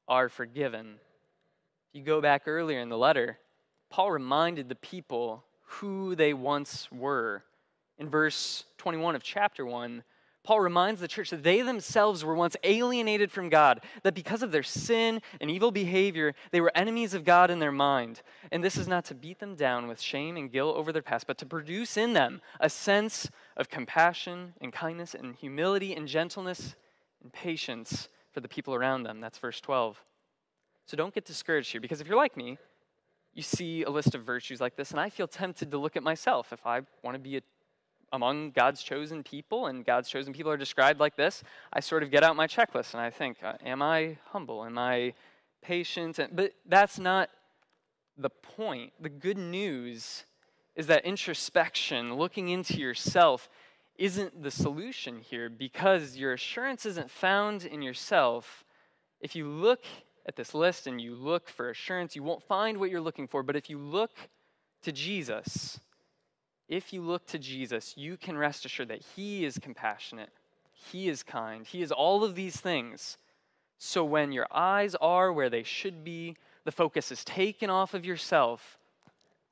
are 0.08 0.30
forgiven. 0.30 0.96
If 1.94 2.00
you 2.00 2.04
go 2.04 2.22
back 2.22 2.44
earlier 2.48 2.80
in 2.80 2.90
the 2.90 2.98
letter, 2.98 3.38
Paul 3.90 4.12
reminded 4.12 4.68
the 4.68 4.76
people 4.76 5.46
who 5.62 6.16
they 6.16 6.34
once 6.34 6.92
were. 6.92 7.44
In 8.00 8.10
verse 8.10 8.66
21 8.80 9.16
of 9.16 9.22
chapter 9.22 9.64
1, 9.66 10.04
Paul 10.44 10.60
reminds 10.60 11.00
the 11.00 11.08
church 11.08 11.30
that 11.30 11.44
they 11.44 11.62
themselves 11.62 12.26
were 12.26 12.36
once 12.36 12.58
alienated 12.64 13.32
from 13.32 13.48
God, 13.48 13.82
that 14.04 14.14
because 14.14 14.44
of 14.44 14.52
their 14.52 14.64
sin 14.64 15.22
and 15.40 15.50
evil 15.50 15.72
behavior, 15.72 16.36
they 16.52 16.60
were 16.60 16.72
enemies 16.76 17.14
of 17.14 17.24
God 17.24 17.50
in 17.50 17.60
their 17.60 17.72
mind. 17.72 18.22
And 18.52 18.62
this 18.62 18.76
is 18.76 18.88
not 18.88 19.06
to 19.06 19.16
beat 19.16 19.40
them 19.40 19.56
down 19.56 19.88
with 19.88 20.02
shame 20.02 20.36
and 20.36 20.52
guilt 20.52 20.76
over 20.76 20.92
their 20.92 21.02
past, 21.02 21.28
but 21.28 21.38
to 21.38 21.46
produce 21.46 21.96
in 21.96 22.12
them 22.12 22.42
a 22.60 22.70
sense 22.70 23.30
of 23.56 23.70
compassion 23.70 24.54
and 24.60 24.74
kindness 24.74 25.14
and 25.14 25.34
humility 25.36 25.96
and 25.96 26.10
gentleness 26.10 26.76
and 27.22 27.32
patience 27.32 28.10
for 28.32 28.42
the 28.42 28.50
people 28.50 28.76
around 28.76 29.04
them. 29.04 29.22
That's 29.22 29.38
verse 29.38 29.62
12. 29.62 30.04
So 30.88 30.98
don't 30.98 31.14
get 31.14 31.24
discouraged 31.24 31.72
here, 31.72 31.80
because 31.80 32.02
if 32.02 32.08
you're 32.08 32.18
like 32.18 32.36
me, 32.36 32.58
you 33.34 33.44
see 33.44 33.84
a 33.84 33.90
list 33.90 34.14
of 34.14 34.24
virtues 34.24 34.60
like 34.60 34.76
this, 34.76 34.92
and 34.92 35.00
I 35.00 35.10
feel 35.10 35.28
tempted 35.28 35.72
to 35.72 35.78
look 35.78 35.96
at 35.96 36.04
myself 36.04 36.52
if 36.52 36.66
I 36.68 36.82
want 37.02 37.16
to 37.16 37.20
be 37.20 37.38
a 37.38 37.42
among 38.14 38.52
God's 38.52 38.82
chosen 38.84 39.24
people, 39.24 39.66
and 39.66 39.84
God's 39.84 40.08
chosen 40.08 40.32
people 40.32 40.52
are 40.52 40.58
described 40.58 41.00
like 41.00 41.18
this, 41.18 41.44
I 41.74 41.80
sort 41.80 42.04
of 42.04 42.12
get 42.12 42.24
out 42.24 42.36
my 42.36 42.48
checklist 42.48 42.94
and 42.94 43.02
I 43.02 43.10
think, 43.10 43.38
uh, 43.44 43.54
am 43.66 43.82
I 43.82 44.18
humble? 44.30 44.64
Am 44.64 44.78
I 44.78 45.14
patient? 45.62 46.20
But 46.32 46.54
that's 46.66 47.00
not 47.00 47.30
the 48.16 48.30
point. 48.30 48.94
The 49.02 49.10
good 49.10 49.40
news 49.40 50.26
is 50.76 50.88
that 50.88 51.06
introspection, 51.06 52.14
looking 52.14 52.50
into 52.50 52.80
yourself, 52.80 53.50
isn't 53.96 54.44
the 54.44 54.52
solution 54.52 55.20
here 55.20 55.50
because 55.50 56.16
your 56.16 56.34
assurance 56.34 56.86
isn't 56.86 57.10
found 57.10 57.66
in 57.66 57.82
yourself. 57.82 58.64
If 59.22 59.36
you 59.36 59.48
look 59.48 59.84
at 60.28 60.36
this 60.36 60.54
list 60.54 60.86
and 60.88 61.02
you 61.02 61.16
look 61.16 61.50
for 61.50 61.70
assurance, 61.70 62.16
you 62.16 62.24
won't 62.24 62.44
find 62.44 62.78
what 62.78 62.92
you're 62.92 63.02
looking 63.02 63.28
for. 63.28 63.44
But 63.44 63.56
if 63.56 63.70
you 63.70 63.78
look 63.80 64.12
to 64.84 64.92
Jesus, 64.92 65.80
if 66.68 66.94
you 66.94 67.02
look 67.02 67.26
to 67.28 67.40
Jesus, 67.40 67.94
you 67.98 68.18
can 68.18 68.38
rest 68.38 68.66
assured 68.66 68.90
that 68.90 69.04
He 69.16 69.46
is 69.46 69.60
compassionate, 69.60 70.30
He 70.72 71.10
is 71.10 71.24
kind, 71.24 71.66
He 71.66 71.82
is 71.82 71.92
all 71.92 72.24
of 72.24 72.36
these 72.36 72.60
things. 72.60 73.18
So 73.78 74.06
when 74.06 74.32
your 74.32 74.48
eyes 74.50 74.96
are 74.96 75.34
where 75.34 75.50
they 75.50 75.64
should 75.64 76.04
be, 76.04 76.38
the 76.64 76.72
focus 76.72 77.12
is 77.12 77.26
taken 77.26 77.70
off 77.70 77.94
of 77.94 78.06
yourself 78.06 78.78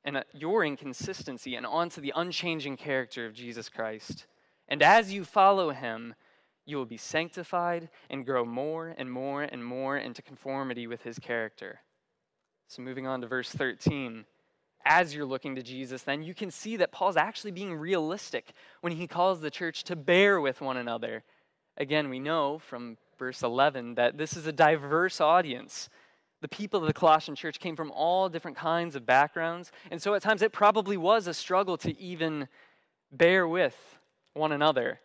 and 0.03 0.17
uh, 0.17 0.23
your 0.33 0.63
inconsistency 0.63 1.55
and 1.55 1.65
onto 1.65 2.01
the 2.01 2.13
unchanging 2.15 2.77
character 2.77 3.25
of 3.25 3.33
Jesus 3.33 3.67
Christ. 3.69 4.25
And 4.67 4.81
as 4.81 5.11
you 5.11 5.25
follow 5.25 5.71
Him, 5.71 6.15
you 6.65 6.77
will 6.77 6.85
be 6.85 6.97
sanctified 6.97 7.89
and 8.09 8.25
grow 8.25 8.45
more 8.45 8.95
and 8.97 9.11
more 9.11 9.43
and 9.43 9.63
more 9.63 9.97
into 9.97 10.21
conformity 10.21 10.87
with 10.87 11.03
His 11.03 11.19
character. 11.19 11.81
So 12.67 12.81
moving 12.81 13.05
on 13.05 13.21
to 13.21 13.27
verse 13.27 13.49
13. 13.51 14.25
As 14.85 15.13
you're 15.13 15.25
looking 15.25 15.55
to 15.55 15.63
Jesus, 15.63 16.03
then 16.03 16.23
you 16.23 16.33
can 16.33 16.51
see 16.51 16.77
that 16.77 16.91
Paul's 16.91 17.17
actually 17.17 17.51
being 17.51 17.73
realistic 17.75 18.53
when 18.81 18.93
he 18.93 19.07
calls 19.07 19.41
the 19.41 19.51
church 19.51 19.83
to 19.85 19.95
bear 19.95 20.39
with 20.41 20.61
one 20.61 20.77
another. 20.77 21.23
Again, 21.77 22.09
we 22.09 22.19
know 22.19 22.59
from 22.59 22.97
verse 23.17 23.43
11 23.43 23.95
that 23.95 24.17
this 24.17 24.35
is 24.35 24.47
a 24.47 24.51
diverse 24.51 25.21
audience. 25.21 25.89
The 26.41 26.47
people 26.47 26.79
of 26.79 26.87
the 26.87 26.93
Colossian 26.93 27.35
church 27.35 27.59
came 27.59 27.75
from 27.75 27.91
all 27.91 28.29
different 28.29 28.57
kinds 28.57 28.95
of 28.95 29.05
backgrounds, 29.05 29.71
and 29.91 30.01
so 30.01 30.13
at 30.15 30.23
times 30.23 30.41
it 30.41 30.51
probably 30.51 30.97
was 30.97 31.27
a 31.27 31.33
struggle 31.33 31.77
to 31.77 31.97
even 31.99 32.47
bear 33.11 33.47
with 33.47 33.77
one 34.33 34.51
another. 34.51 34.99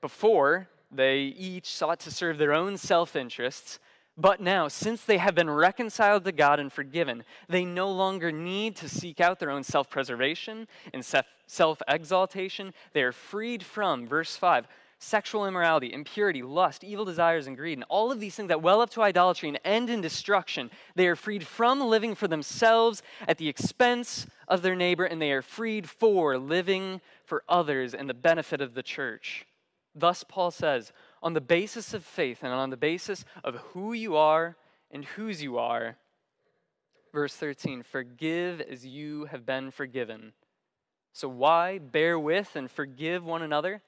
Before, 0.00 0.68
they 0.90 1.20
each 1.20 1.72
sought 1.72 2.00
to 2.00 2.10
serve 2.10 2.38
their 2.38 2.52
own 2.52 2.76
self 2.76 3.16
interests 3.16 3.78
but 4.16 4.40
now, 4.40 4.68
since 4.68 5.04
they 5.04 5.18
have 5.18 5.34
been 5.34 5.50
reconciled 5.50 6.24
to 6.24 6.32
God 6.32 6.60
and 6.60 6.72
forgiven, 6.72 7.24
they 7.48 7.64
no 7.64 7.90
longer 7.90 8.30
need 8.30 8.76
to 8.76 8.88
seek 8.88 9.20
out 9.20 9.40
their 9.40 9.50
own 9.50 9.64
self 9.64 9.90
preservation 9.90 10.68
and 10.92 11.04
self 11.46 11.82
exaltation. 11.88 12.72
They 12.92 13.02
are 13.02 13.12
freed 13.12 13.64
from, 13.64 14.06
verse 14.06 14.36
5, 14.36 14.68
sexual 15.00 15.46
immorality, 15.46 15.92
impurity, 15.92 16.42
lust, 16.42 16.84
evil 16.84 17.04
desires, 17.04 17.48
and 17.48 17.56
greed, 17.56 17.76
and 17.78 17.84
all 17.88 18.12
of 18.12 18.20
these 18.20 18.36
things 18.36 18.48
that 18.48 18.62
well 18.62 18.80
up 18.80 18.90
to 18.90 19.02
idolatry 19.02 19.48
and 19.48 19.58
end 19.64 19.90
in 19.90 20.00
destruction. 20.00 20.70
They 20.94 21.08
are 21.08 21.16
freed 21.16 21.44
from 21.44 21.80
living 21.80 22.14
for 22.14 22.28
themselves 22.28 23.02
at 23.26 23.38
the 23.38 23.48
expense 23.48 24.28
of 24.46 24.62
their 24.62 24.76
neighbor, 24.76 25.06
and 25.06 25.20
they 25.20 25.32
are 25.32 25.42
freed 25.42 25.88
for 25.88 26.38
living 26.38 27.00
for 27.24 27.42
others 27.48 27.94
and 27.94 28.08
the 28.08 28.14
benefit 28.14 28.60
of 28.60 28.74
the 28.74 28.82
church. 28.82 29.44
Thus, 29.94 30.24
Paul 30.24 30.50
says, 30.50 30.92
on 31.24 31.32
the 31.32 31.40
basis 31.40 31.94
of 31.94 32.04
faith 32.04 32.40
and 32.42 32.52
on 32.52 32.68
the 32.68 32.76
basis 32.76 33.24
of 33.42 33.56
who 33.72 33.94
you 33.94 34.14
are 34.14 34.56
and 34.90 35.04
whose 35.04 35.42
you 35.42 35.58
are. 35.58 35.96
Verse 37.12 37.34
13 37.34 37.82
Forgive 37.82 38.60
as 38.60 38.86
you 38.86 39.24
have 39.24 39.46
been 39.46 39.70
forgiven. 39.70 40.34
So, 41.14 41.28
why 41.28 41.78
bear 41.78 42.18
with 42.18 42.54
and 42.54 42.70
forgive 42.70 43.24
one 43.24 43.42
another? 43.42 43.80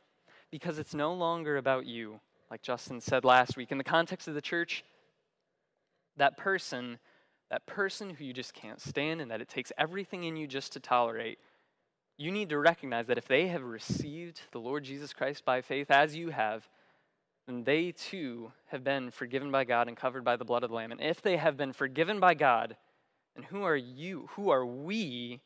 Because 0.50 0.78
it's 0.78 0.94
no 0.94 1.12
longer 1.12 1.58
about 1.58 1.86
you. 1.86 2.20
Like 2.50 2.62
Justin 2.62 3.00
said 3.00 3.24
last 3.24 3.56
week, 3.56 3.70
in 3.70 3.78
the 3.78 3.84
context 3.84 4.28
of 4.28 4.34
the 4.34 4.40
church, 4.40 4.84
that 6.16 6.38
person, 6.38 6.98
that 7.50 7.66
person 7.66 8.10
who 8.10 8.24
you 8.24 8.32
just 8.32 8.54
can't 8.54 8.80
stand 8.80 9.20
and 9.20 9.30
that 9.30 9.40
it 9.40 9.48
takes 9.48 9.72
everything 9.76 10.24
in 10.24 10.36
you 10.36 10.46
just 10.46 10.72
to 10.72 10.80
tolerate, 10.80 11.38
you 12.16 12.30
need 12.30 12.48
to 12.48 12.58
recognize 12.58 13.08
that 13.08 13.18
if 13.18 13.28
they 13.28 13.48
have 13.48 13.64
received 13.64 14.40
the 14.52 14.60
Lord 14.60 14.84
Jesus 14.84 15.12
Christ 15.12 15.44
by 15.44 15.60
faith, 15.60 15.90
as 15.90 16.16
you 16.16 16.30
have, 16.30 16.66
then 17.46 17.62
they 17.62 17.92
too 17.92 18.52
have 18.66 18.82
been 18.82 19.10
forgiven 19.10 19.50
by 19.50 19.64
God 19.64 19.88
and 19.88 19.96
covered 19.96 20.24
by 20.24 20.36
the 20.36 20.44
blood 20.44 20.64
of 20.64 20.70
the 20.70 20.76
Lamb. 20.76 20.90
And 20.92 21.00
if 21.00 21.22
they 21.22 21.36
have 21.36 21.56
been 21.56 21.72
forgiven 21.72 22.18
by 22.18 22.34
God, 22.34 22.76
then 23.34 23.44
who 23.44 23.62
are 23.62 23.76
you, 23.76 24.28
who 24.32 24.50
are 24.50 24.66
we 24.66 25.40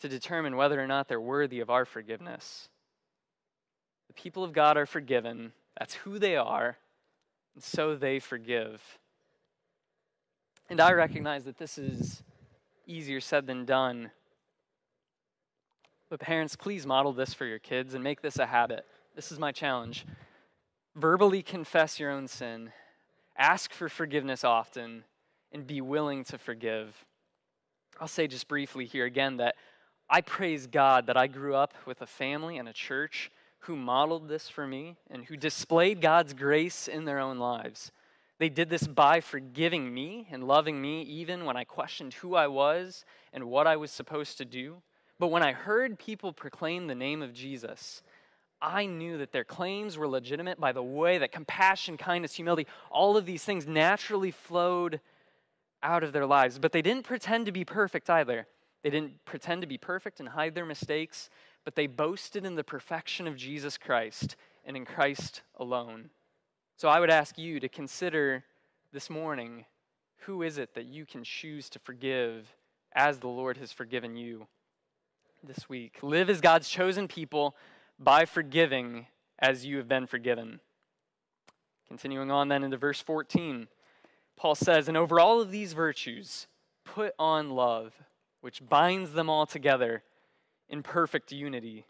to 0.00 0.08
determine 0.08 0.56
whether 0.56 0.82
or 0.82 0.86
not 0.86 1.08
they're 1.08 1.20
worthy 1.20 1.60
of 1.60 1.70
our 1.70 1.84
forgiveness? 1.84 2.68
The 4.08 4.14
people 4.14 4.42
of 4.42 4.52
God 4.52 4.76
are 4.76 4.86
forgiven. 4.86 5.52
That's 5.78 5.94
who 5.94 6.18
they 6.18 6.34
are. 6.34 6.78
And 7.54 7.62
so 7.62 7.94
they 7.94 8.18
forgive. 8.18 8.82
And 10.68 10.80
I 10.80 10.92
recognize 10.92 11.44
that 11.44 11.58
this 11.58 11.78
is 11.78 12.22
easier 12.86 13.20
said 13.20 13.46
than 13.46 13.64
done. 13.64 14.10
But 16.10 16.20
parents, 16.20 16.56
please 16.56 16.86
model 16.86 17.12
this 17.12 17.34
for 17.34 17.44
your 17.44 17.58
kids 17.58 17.94
and 17.94 18.02
make 18.02 18.20
this 18.20 18.38
a 18.38 18.46
habit. 18.46 18.84
This 19.14 19.30
is 19.30 19.38
my 19.38 19.52
challenge 19.52 20.04
verbally 20.98 21.42
confess 21.42 22.00
your 22.00 22.10
own 22.10 22.26
sin, 22.26 22.72
ask 23.36 23.72
for 23.72 23.88
forgiveness 23.88 24.42
often, 24.42 25.04
and 25.52 25.66
be 25.66 25.80
willing 25.80 26.24
to 26.24 26.36
forgive. 26.36 27.04
I'll 28.00 28.08
say 28.08 28.26
just 28.26 28.48
briefly 28.48 28.84
here 28.84 29.04
again 29.04 29.36
that 29.36 29.54
I 30.10 30.22
praise 30.22 30.66
God 30.66 31.06
that 31.06 31.16
I 31.16 31.26
grew 31.26 31.54
up 31.54 31.74
with 31.86 32.00
a 32.02 32.06
family 32.06 32.58
and 32.58 32.68
a 32.68 32.72
church 32.72 33.30
who 33.60 33.76
modeled 33.76 34.28
this 34.28 34.48
for 34.48 34.66
me 34.66 34.96
and 35.10 35.24
who 35.24 35.36
displayed 35.36 36.00
God's 36.00 36.32
grace 36.32 36.88
in 36.88 37.04
their 37.04 37.18
own 37.18 37.38
lives. 37.38 37.92
They 38.38 38.48
did 38.48 38.70
this 38.70 38.86
by 38.86 39.20
forgiving 39.20 39.92
me 39.92 40.28
and 40.30 40.44
loving 40.44 40.80
me 40.80 41.02
even 41.02 41.44
when 41.44 41.56
I 41.56 41.64
questioned 41.64 42.14
who 42.14 42.34
I 42.34 42.46
was 42.46 43.04
and 43.32 43.44
what 43.44 43.66
I 43.66 43.76
was 43.76 43.90
supposed 43.90 44.38
to 44.38 44.44
do. 44.44 44.76
But 45.18 45.28
when 45.28 45.42
I 45.42 45.52
heard 45.52 45.98
people 45.98 46.32
proclaim 46.32 46.86
the 46.86 46.94
name 46.94 47.22
of 47.22 47.34
Jesus, 47.34 48.02
I 48.60 48.86
knew 48.86 49.18
that 49.18 49.32
their 49.32 49.44
claims 49.44 49.96
were 49.96 50.08
legitimate 50.08 50.58
by 50.58 50.72
the 50.72 50.82
way 50.82 51.18
that 51.18 51.32
compassion, 51.32 51.96
kindness, 51.96 52.34
humility, 52.34 52.66
all 52.90 53.16
of 53.16 53.26
these 53.26 53.44
things 53.44 53.66
naturally 53.66 54.30
flowed 54.30 55.00
out 55.82 56.02
of 56.02 56.12
their 56.12 56.26
lives. 56.26 56.58
But 56.58 56.72
they 56.72 56.82
didn't 56.82 57.04
pretend 57.04 57.46
to 57.46 57.52
be 57.52 57.64
perfect 57.64 58.10
either. 58.10 58.46
They 58.82 58.90
didn't 58.90 59.24
pretend 59.24 59.62
to 59.62 59.66
be 59.68 59.78
perfect 59.78 60.20
and 60.20 60.28
hide 60.28 60.54
their 60.54 60.66
mistakes, 60.66 61.30
but 61.64 61.74
they 61.74 61.86
boasted 61.86 62.44
in 62.44 62.54
the 62.54 62.64
perfection 62.64 63.26
of 63.26 63.36
Jesus 63.36 63.78
Christ 63.78 64.36
and 64.64 64.76
in 64.76 64.84
Christ 64.84 65.42
alone. 65.56 66.10
So 66.76 66.88
I 66.88 67.00
would 67.00 67.10
ask 67.10 67.38
you 67.38 67.60
to 67.60 67.68
consider 67.68 68.44
this 68.92 69.10
morning 69.10 69.64
who 70.22 70.42
is 70.42 70.58
it 70.58 70.74
that 70.74 70.86
you 70.86 71.06
can 71.06 71.24
choose 71.24 71.68
to 71.70 71.78
forgive 71.78 72.52
as 72.94 73.18
the 73.18 73.28
Lord 73.28 73.56
has 73.58 73.72
forgiven 73.72 74.16
you 74.16 74.46
this 75.42 75.68
week? 75.68 75.98
Live 76.02 76.28
as 76.28 76.40
God's 76.40 76.68
chosen 76.68 77.08
people 77.08 77.56
by 77.98 78.24
forgiving 78.24 79.06
as 79.38 79.64
you 79.64 79.76
have 79.78 79.88
been 79.88 80.06
forgiven. 80.06 80.60
Continuing 81.86 82.30
on 82.30 82.48
then 82.48 82.64
into 82.64 82.76
verse 82.76 83.00
14, 83.00 83.68
Paul 84.36 84.54
says, 84.54 84.88
And 84.88 84.96
over 84.96 85.18
all 85.18 85.40
of 85.40 85.50
these 85.50 85.72
virtues, 85.72 86.46
put 86.84 87.14
on 87.18 87.50
love, 87.50 87.94
which 88.40 88.66
binds 88.66 89.12
them 89.12 89.28
all 89.28 89.46
together 89.46 90.02
in 90.68 90.82
perfect 90.82 91.32
unity. 91.32 91.86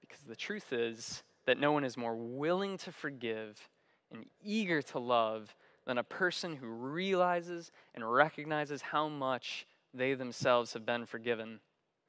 Because 0.00 0.22
the 0.22 0.36
truth 0.36 0.72
is 0.72 1.22
that 1.46 1.58
no 1.58 1.72
one 1.72 1.84
is 1.84 1.96
more 1.96 2.16
willing 2.16 2.78
to 2.78 2.92
forgive 2.92 3.68
and 4.10 4.24
eager 4.42 4.82
to 4.82 4.98
love 4.98 5.54
than 5.86 5.98
a 5.98 6.04
person 6.04 6.56
who 6.56 6.66
realizes 6.66 7.72
and 7.94 8.10
recognizes 8.10 8.82
how 8.82 9.08
much 9.08 9.66
they 9.92 10.14
themselves 10.14 10.72
have 10.72 10.86
been 10.86 11.06
forgiven. 11.06 11.60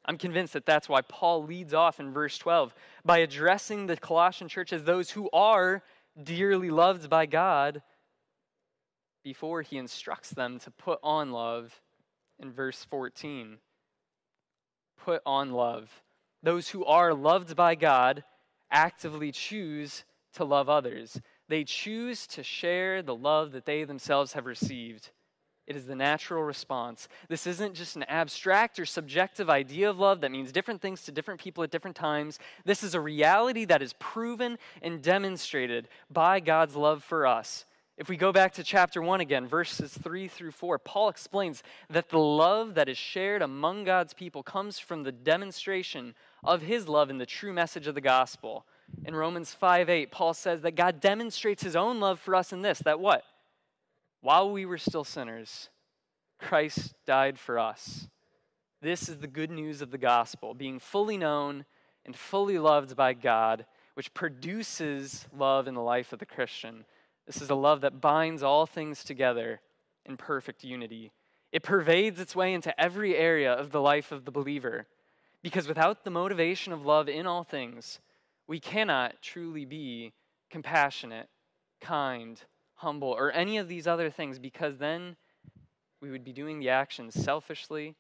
I'm 0.06 0.18
convinced 0.18 0.54
that 0.54 0.66
that's 0.66 0.90
why 0.90 1.02
Paul 1.02 1.44
leads 1.44 1.74
off 1.74 2.00
in 2.00 2.12
verse 2.12 2.38
12 2.38 2.74
by 3.06 3.20
addressing 3.20 3.88
the 3.88 3.98
Colossian 3.98 4.50
church 4.50 4.74
as 4.74 4.84
those 4.84 5.12
who 5.12 5.30
are 5.32 5.82
dearly 6.22 6.70
loved 6.70 7.10
by 7.10 7.26
God 7.26 7.82
before 9.24 9.62
he 9.62 9.78
instructs 9.78 10.30
them 10.30 10.60
to 10.60 10.72
put 10.72 11.00
on 11.02 11.32
love 11.32 11.82
in 12.40 12.52
verse 12.52 12.86
14. 12.90 13.58
Put 14.98 15.22
on 15.26 15.52
love. 15.52 15.90
Those 16.42 16.70
who 16.70 16.84
are 16.84 17.14
loved 17.14 17.56
by 17.56 17.76
God 17.76 18.24
actively 18.70 19.32
choose 19.32 20.04
to 20.34 20.44
love 20.44 20.68
others. 20.68 21.22
They 21.48 21.64
choose 21.64 22.28
to 22.28 22.44
share 22.44 23.02
the 23.02 23.16
love 23.16 23.54
that 23.54 23.66
they 23.66 23.86
themselves 23.86 24.34
have 24.34 24.46
received. 24.46 25.12
It 25.66 25.78
is 25.78 25.86
the 25.86 25.96
natural 25.96 26.44
response. 26.44 27.08
This 27.30 27.48
isn't 27.48 27.76
just 27.76 27.96
an 27.96 28.04
abstract 28.04 28.80
or 28.80 28.86
subjective 28.86 29.50
idea 29.50 29.90
of 29.90 29.98
love 29.98 30.22
that 30.22 30.32
means 30.32 30.52
different 30.52 30.82
things 30.82 31.04
to 31.04 31.12
different 31.12 31.40
people 31.40 31.64
at 31.64 31.72
different 31.72 31.96
times. 31.96 32.38
This 32.66 32.84
is 32.84 32.96
a 32.96 33.00
reality 33.00 33.64
that 33.66 33.82
is 33.82 33.94
proven 33.94 34.58
and 34.82 35.02
demonstrated 35.02 35.88
by 36.12 36.42
God's 36.42 36.76
love 36.76 37.04
for 37.04 37.26
us. 37.26 37.66
If 37.96 38.10
we 38.10 38.18
go 38.18 38.32
back 38.32 38.54
to 38.54 38.64
chapter 38.64 39.02
1 39.02 39.22
again, 39.22 39.48
verses 39.48 39.96
3 39.96 40.28
through 40.28 40.52
4, 40.52 40.80
Paul 40.80 41.10
explains 41.10 41.62
that 41.90 42.10
the 42.10 42.18
love 42.18 42.74
that 42.74 42.90
is 42.90 42.98
shared 42.98 43.44
among 43.44 43.84
God's 43.84 44.14
people 44.14 44.42
comes 44.42 44.80
from 44.80 45.04
the 45.04 45.12
demonstration 45.12 46.16
of 46.44 46.64
his 46.64 46.90
love 46.90 47.12
in 47.12 47.20
the 47.20 47.26
true 47.26 47.54
message 47.54 47.86
of 47.86 47.94
the 47.94 48.02
gospel. 48.02 48.66
In 49.06 49.16
Romans 49.16 49.54
5 49.54 49.90
8, 49.90 50.12
Paul 50.12 50.34
says 50.34 50.62
that 50.62 50.76
God 50.76 51.00
demonstrates 51.00 51.64
his 51.64 51.76
own 51.76 52.00
love 52.00 52.20
for 52.20 52.36
us 52.36 52.52
in 52.52 52.64
this 52.64 52.80
that 52.80 53.00
what? 53.00 53.24
While 54.24 54.52
we 54.52 54.66
were 54.66 54.78
still 54.78 55.04
sinners, 55.04 55.68
Christ 56.40 56.94
died 57.06 57.38
for 57.38 57.60
us. 57.60 58.08
This 58.82 59.10
is 59.10 59.18
the 59.18 59.28
good 59.28 59.52
news 59.52 59.82
of 59.82 59.92
the 59.92 59.98
gospel, 59.98 60.54
being 60.54 60.80
fully 60.80 61.18
known 61.18 61.66
and 62.06 62.16
fully 62.16 62.58
loved 62.58 62.96
by 62.96 63.16
God, 63.16 63.66
which 63.96 64.14
produces 64.14 65.28
love 65.38 65.68
in 65.68 65.74
the 65.74 65.82
life 65.82 66.14
of 66.14 66.20
the 66.20 66.26
Christian. 66.26 66.86
This 67.28 67.42
is 67.42 67.50
a 67.50 67.56
love 67.56 67.82
that 67.82 68.00
binds 68.00 68.44
all 68.44 68.66
things 68.66 69.04
together 69.04 69.60
in 70.06 70.16
perfect 70.16 70.64
unity. 70.64 71.12
It 71.52 71.62
pervades 71.62 72.18
its 72.22 72.34
way 72.34 72.54
into 72.54 72.74
every 72.80 73.18
area 73.18 73.52
of 73.52 73.72
the 73.72 73.82
life 73.82 74.14
of 74.14 74.24
the 74.24 74.32
believer. 74.32 74.88
Because 75.42 75.68
without 75.68 76.06
the 76.06 76.12
motivation 76.12 76.72
of 76.72 76.86
love 76.86 77.10
in 77.10 77.28
all 77.28 77.44
things, 77.44 78.00
we 78.48 78.62
cannot 78.62 79.22
truly 79.22 79.66
be 79.66 80.14
compassionate, 80.50 81.28
kind, 81.82 82.42
humble, 82.76 83.10
or 83.10 83.32
any 83.32 83.58
of 83.58 83.68
these 83.68 83.88
other 83.88 84.10
things, 84.10 84.40
because 84.40 84.78
then 84.78 85.16
we 86.02 86.12
would 86.12 86.24
be 86.24 86.34
doing 86.34 86.60
the 86.60 86.70
actions 86.70 87.14
selfishly. 87.14 87.96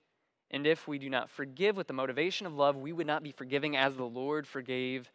And 0.51 0.67
if 0.67 0.87
we 0.87 0.99
do 0.99 1.09
not 1.09 1.29
forgive 1.29 1.77
with 1.77 1.87
the 1.87 1.93
motivation 1.93 2.45
of 2.45 2.53
love, 2.53 2.75
we 2.75 2.91
would 2.91 3.07
not 3.07 3.23
be 3.23 3.31
forgiving 3.31 3.75
as 3.75 3.95
the 3.95 4.03
Lord 4.03 4.45
forgave 4.45 5.11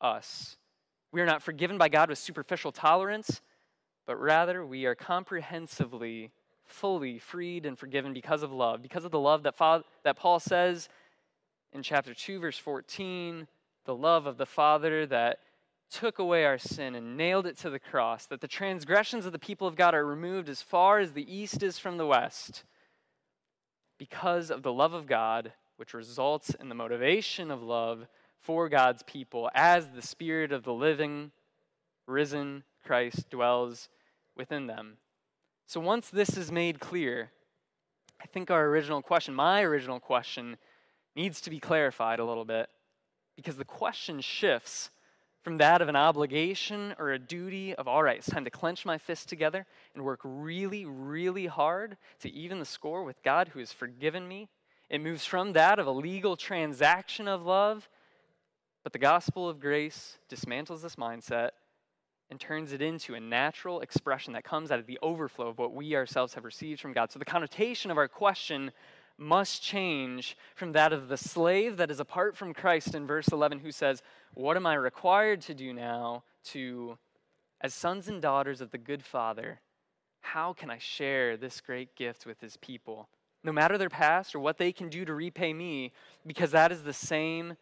us. 0.00 0.56
We 1.12 1.20
are 1.20 1.26
not 1.26 1.42
forgiven 1.42 1.78
by 1.78 1.88
God 1.88 2.08
with 2.08 2.18
superficial 2.18 2.72
tolerance, 2.72 3.40
but 4.06 4.20
rather 4.20 4.64
we 4.64 4.84
are 4.84 4.94
comprehensively 4.94 6.30
fully 6.66 7.18
freed 7.18 7.64
and 7.64 7.78
forgiven 7.78 8.12
because 8.12 8.42
of 8.42 8.52
love, 8.52 8.82
because 8.82 9.04
of 9.04 9.12
the 9.12 9.18
love 9.18 9.44
that, 9.44 9.56
Father, 9.56 9.84
that 10.04 10.16
Paul 10.16 10.40
says 10.40 10.88
in 11.72 11.82
chapter 11.82 12.12
2, 12.12 12.40
verse 12.40 12.58
14, 12.58 13.46
the 13.84 13.94
love 13.94 14.26
of 14.26 14.36
the 14.36 14.46
Father 14.46 15.06
that 15.06 15.38
took 15.90 16.18
away 16.18 16.44
our 16.44 16.58
sin 16.58 16.94
and 16.94 17.16
nailed 17.16 17.46
it 17.46 17.56
to 17.58 17.70
the 17.70 17.78
cross, 17.78 18.26
that 18.26 18.40
the 18.40 18.48
transgressions 18.48 19.26
of 19.26 19.32
the 19.32 19.38
people 19.38 19.66
of 19.66 19.76
God 19.76 19.94
are 19.94 20.04
removed 20.04 20.48
as 20.48 20.62
far 20.62 20.98
as 20.98 21.12
the 21.12 21.32
east 21.32 21.62
is 21.62 21.78
from 21.78 21.96
the 21.96 22.06
west, 22.06 22.64
because 23.98 24.50
of 24.50 24.62
the 24.62 24.72
love 24.72 24.92
of 24.92 25.06
God, 25.06 25.52
which 25.76 25.94
results 25.94 26.50
in 26.54 26.68
the 26.68 26.74
motivation 26.74 27.50
of 27.50 27.62
love 27.62 28.06
for 28.40 28.68
God's 28.68 29.02
people 29.04 29.50
as 29.54 29.88
the 29.90 30.02
Spirit 30.02 30.52
of 30.52 30.64
the 30.64 30.72
living, 30.72 31.32
risen 32.06 32.64
Christ 32.84 33.30
dwells 33.30 33.88
within 34.36 34.66
them. 34.66 34.98
So 35.66 35.80
once 35.80 36.10
this 36.10 36.36
is 36.36 36.52
made 36.52 36.78
clear, 36.78 37.30
I 38.22 38.26
think 38.26 38.50
our 38.50 38.66
original 38.66 39.02
question, 39.02 39.34
my 39.34 39.62
original 39.62 39.98
question, 39.98 40.56
needs 41.14 41.40
to 41.42 41.50
be 41.50 41.58
clarified 41.58 42.18
a 42.18 42.24
little 42.24 42.44
bit 42.44 42.68
because 43.34 43.56
the 43.56 43.64
question 43.64 44.20
shifts 44.20 44.90
from 45.46 45.58
that 45.58 45.80
of 45.80 45.88
an 45.88 45.94
obligation 45.94 46.92
or 46.98 47.12
a 47.12 47.18
duty 47.20 47.72
of, 47.76 47.86
all 47.86 48.02
right, 48.02 48.16
it's 48.16 48.28
time 48.28 48.44
to 48.44 48.50
clench 48.50 48.84
my 48.84 48.98
fists 48.98 49.24
together 49.24 49.64
and 49.94 50.02
work 50.02 50.18
really, 50.24 50.84
really 50.84 51.46
hard 51.46 51.96
to 52.18 52.28
even 52.32 52.58
the 52.58 52.64
score 52.64 53.04
with 53.04 53.22
God 53.22 53.46
who 53.46 53.60
has 53.60 53.72
forgiven 53.72 54.26
me. 54.26 54.48
It 54.90 55.00
moves 55.00 55.24
from 55.24 55.52
that 55.52 55.78
of 55.78 55.86
a 55.86 55.92
legal 55.92 56.34
transaction 56.34 57.28
of 57.28 57.46
love, 57.46 57.88
but 58.82 58.92
the 58.92 58.98
gospel 58.98 59.48
of 59.48 59.60
grace 59.60 60.18
dismantles 60.28 60.82
this 60.82 60.96
mindset 60.96 61.50
and 62.28 62.40
turns 62.40 62.72
it 62.72 62.82
into 62.82 63.14
a 63.14 63.20
natural 63.20 63.82
expression 63.82 64.32
that 64.32 64.42
comes 64.42 64.72
out 64.72 64.80
of 64.80 64.86
the 64.86 64.98
overflow 65.00 65.46
of 65.46 65.58
what 65.58 65.72
we 65.72 65.94
ourselves 65.94 66.34
have 66.34 66.44
received 66.44 66.80
from 66.80 66.92
God. 66.92 67.12
So 67.12 67.20
the 67.20 67.24
connotation 67.24 67.92
of 67.92 67.98
our 67.98 68.08
question 68.08 68.72
must 69.18 69.62
change 69.62 70.36
from 70.54 70.72
that 70.72 70.92
of 70.92 71.08
the 71.08 71.16
slave 71.16 71.76
that 71.78 71.90
is 71.90 72.00
apart 72.00 72.36
from 72.36 72.54
Christ 72.54 72.94
in 72.94 73.06
verse 73.06 73.28
11, 73.28 73.60
who 73.60 73.72
says, 73.72 74.02
What 74.34 74.56
am 74.56 74.66
I 74.66 74.74
required 74.74 75.40
to 75.42 75.54
do 75.54 75.72
now 75.72 76.24
to, 76.46 76.98
as 77.60 77.74
sons 77.74 78.08
and 78.08 78.20
daughters 78.20 78.60
of 78.60 78.70
the 78.70 78.78
good 78.78 79.02
Father, 79.02 79.60
how 80.20 80.52
can 80.52 80.70
I 80.70 80.78
share 80.78 81.36
this 81.36 81.60
great 81.60 81.94
gift 81.94 82.26
with 82.26 82.40
his 82.40 82.56
people? 82.58 83.08
No 83.44 83.52
matter 83.52 83.78
their 83.78 83.88
past 83.88 84.34
or 84.34 84.40
what 84.40 84.58
they 84.58 84.72
can 84.72 84.88
do 84.88 85.04
to 85.04 85.14
repay 85.14 85.52
me, 85.54 85.92
because 86.26 86.50
that 86.50 86.72
is 86.72 86.82
the 86.82 86.92
same 86.92 87.56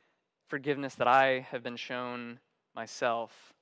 forgiveness 0.48 0.94
that 0.94 1.08
I 1.08 1.46
have 1.50 1.62
been 1.62 1.76
shown 1.76 2.40
myself. 2.74 3.52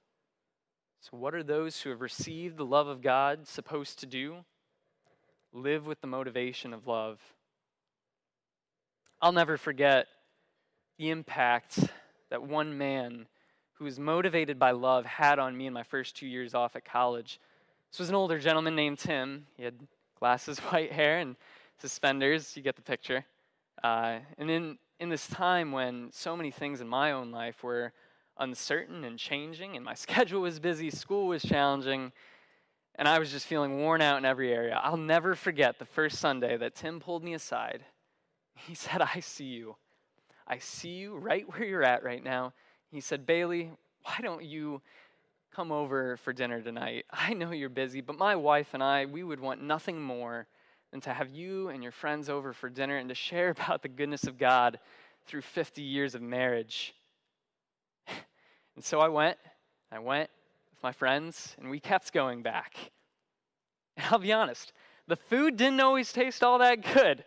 So, 1.01 1.17
what 1.17 1.35
are 1.35 1.43
those 1.43 1.81
who 1.81 1.91
have 1.91 2.01
received 2.01 2.57
the 2.57 2.65
love 2.65 2.87
of 2.87 3.03
God 3.03 3.49
supposed 3.49 3.99
to 4.01 4.07
do? 4.07 4.45
Live 5.53 5.85
with 5.85 6.01
the 6.01 6.07
motivation 6.07 6.73
of 6.73 6.87
love. 6.87 7.19
I'll 9.23 9.31
never 9.31 9.57
forget 9.57 10.09
the 10.99 11.11
impact 11.11 11.79
that 12.31 12.43
one 12.43 12.76
man 12.76 13.29
who 13.75 13.85
was 13.85 14.00
motivated 14.00 14.59
by 14.59 14.73
love 14.73 15.07
had 15.07 15.38
on 15.38 15.57
me 15.57 15.69
in 15.69 15.73
my 15.73 15.85
first 15.85 16.17
two 16.17 16.26
years 16.26 16.55
off 16.55 16.75
at 16.75 16.85
college. 16.85 17.38
This 17.93 18.00
was 18.00 18.09
an 18.09 18.17
older 18.17 18.41
gentleman 18.41 18.75
named 18.75 18.99
Tim. 18.99 19.47
He 19.57 19.62
had 19.62 19.75
glasses, 20.19 20.59
white 20.71 20.91
hair, 20.91 21.21
and 21.21 21.37
suspenders. 21.79 22.57
You 22.57 22.64
get 22.64 22.75
the 22.75 22.83
picture. 22.83 23.25
Uh, 23.85 24.19
and 24.38 24.50
in, 24.50 24.76
in 24.99 25.09
this 25.09 25.29
time 25.29 25.71
when 25.71 26.11
so 26.11 26.37
many 26.37 26.50
things 26.50 26.81
in 26.81 26.88
my 26.88 27.12
own 27.12 27.31
life 27.31 27.62
were 27.62 27.93
uncertain 28.38 29.05
and 29.05 29.21
changing, 29.21 29.76
and 29.76 29.85
my 29.85 29.95
schedule 29.95 30.41
was 30.41 30.59
busy, 30.59 30.91
school 30.91 31.29
was 31.29 31.45
challenging, 31.45 32.11
and 32.97 33.07
I 33.07 33.21
was 33.21 33.31
just 33.31 33.47
feeling 33.47 33.79
worn 33.79 34.02
out 34.02 34.19
in 34.19 34.25
every 34.25 34.52
area, 34.52 34.81
I'll 34.83 34.97
never 34.97 35.37
forget 35.37 35.79
the 35.79 35.85
first 35.85 36.19
Sunday 36.19 36.57
that 36.57 36.75
Tim 36.75 36.99
pulled 36.99 37.23
me 37.23 37.35
aside 37.35 37.85
he 38.55 38.75
said, 38.75 39.01
I 39.01 39.21
see 39.21 39.45
you. 39.45 39.77
I 40.47 40.59
see 40.59 40.91
you 40.91 41.17
right 41.17 41.49
where 41.49 41.65
you're 41.65 41.83
at 41.83 42.05
right 42.05 42.23
now. 42.23 42.53
He 42.91 43.01
said, 43.01 43.27
Bailey, 43.27 43.71
why 44.05 44.19
don't 44.21 44.45
you 44.45 44.83
come 45.55 45.73
over 45.73 46.17
for 46.19 46.33
dinner 46.33 46.61
tonight? 46.61 47.05
I 47.11 47.35
know 47.35 47.53
you're 47.53 47.69
busy, 47.69 48.01
but 48.01 48.19
my 48.19 48.37
wife 48.37 48.69
and 48.75 48.83
I, 48.83 49.07
we 49.07 49.23
would 49.23 49.41
want 49.41 49.62
nothing 49.62 50.01
more 50.01 50.47
than 50.91 51.01
to 51.03 51.12
have 51.12 51.31
you 51.31 51.69
and 51.69 51.83
your 51.83 51.93
friends 51.93 52.29
over 52.29 52.53
for 52.53 52.69
dinner 52.69 52.99
and 52.99 53.09
to 53.09 53.15
share 53.15 53.51
about 53.51 53.83
the 53.83 53.88
goodness 53.88 54.25
of 54.25 54.38
God 54.38 54.79
through 55.27 55.43
50 55.43 55.83
years 55.83 56.15
of 56.15 56.23
marriage. 56.23 56.95
and 58.77 58.85
so 58.85 59.01
I 59.01 59.09
went. 59.09 59.38
I 59.91 59.99
went 59.99 60.31
with 60.71 60.83
my 60.83 60.93
friends, 60.93 61.55
and 61.59 61.71
we 61.71 61.81
kept 61.81 62.12
going 62.12 62.43
back. 62.43 62.75
And 63.97 64.07
I'll 64.11 64.19
be 64.19 64.33
honest, 64.33 64.73
the 65.07 65.17
food 65.17 65.57
didn't 65.57 65.81
always 65.81 66.12
taste 66.12 66.43
all 66.43 66.59
that 66.59 66.83
good 66.95 67.25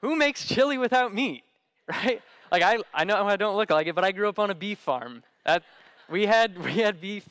who 0.00 0.16
makes 0.16 0.46
chili 0.46 0.78
without 0.78 1.14
meat, 1.14 1.44
right? 1.88 2.20
Like 2.50 2.62
I, 2.62 2.78
I 2.94 3.04
know 3.04 3.24
I 3.24 3.36
don't 3.36 3.56
look 3.56 3.70
like 3.70 3.86
it, 3.86 3.94
but 3.94 4.04
I 4.04 4.12
grew 4.12 4.28
up 4.28 4.38
on 4.38 4.50
a 4.50 4.54
beef 4.54 4.78
farm. 4.78 5.22
That 5.44 5.62
we 6.08 6.26
had 6.26 6.58
we 6.62 6.74
had 6.74 7.00
beef 7.00 7.28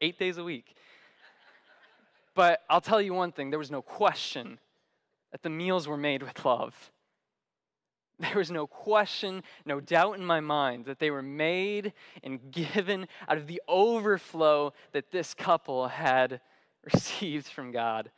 eight 0.00 0.18
days 0.18 0.38
a 0.38 0.44
week. 0.44 0.74
But 2.34 2.60
I'll 2.70 2.80
tell 2.80 3.02
you 3.02 3.14
one 3.14 3.32
thing: 3.32 3.50
there 3.50 3.58
was 3.58 3.70
no 3.70 3.82
question 3.82 4.58
that 5.32 5.42
the 5.42 5.50
meals 5.50 5.86
were 5.86 5.96
made 5.96 6.22
with 6.22 6.44
love. 6.44 6.90
There 8.20 8.36
was 8.36 8.50
no 8.50 8.66
question, 8.66 9.42
no 9.64 9.80
doubt 9.80 10.18
in 10.18 10.26
my 10.26 10.40
mind 10.40 10.84
that 10.84 10.98
they 10.98 11.10
were 11.10 11.22
made 11.22 11.94
and 12.22 12.52
given 12.52 13.08
out 13.26 13.38
of 13.38 13.46
the 13.46 13.62
overflow 13.66 14.74
that 14.92 15.10
this 15.10 15.32
couple 15.32 15.88
had 15.88 16.42
received 16.94 17.46
from 17.46 17.72
God. 17.72 18.10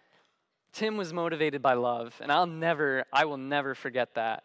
Tim 0.72 0.96
was 0.96 1.12
motivated 1.12 1.60
by 1.60 1.74
love, 1.74 2.14
and 2.20 2.32
I'll 2.32 2.46
never, 2.46 3.04
I 3.12 3.26
will 3.26 3.36
never 3.36 3.74
forget 3.74 4.14
that. 4.14 4.44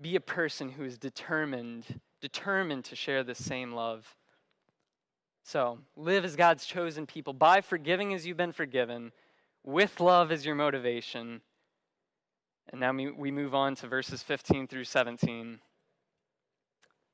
Be 0.00 0.16
a 0.16 0.20
person 0.20 0.70
who 0.70 0.84
is 0.84 0.98
determined, 0.98 2.00
determined 2.20 2.86
to 2.86 2.96
share 2.96 3.22
the 3.22 3.34
same 3.34 3.72
love. 3.72 4.16
So, 5.44 5.78
live 5.96 6.24
as 6.24 6.34
God's 6.34 6.64
chosen 6.64 7.06
people 7.06 7.34
by 7.34 7.60
forgiving 7.60 8.14
as 8.14 8.26
you've 8.26 8.36
been 8.36 8.52
forgiven, 8.52 9.12
with 9.64 10.00
love 10.00 10.32
as 10.32 10.46
your 10.46 10.54
motivation. 10.54 11.42
And 12.70 12.80
now 12.80 12.92
we 12.92 13.30
move 13.30 13.54
on 13.54 13.74
to 13.76 13.88
verses 13.88 14.22
15 14.22 14.66
through 14.66 14.84
17. 14.84 15.58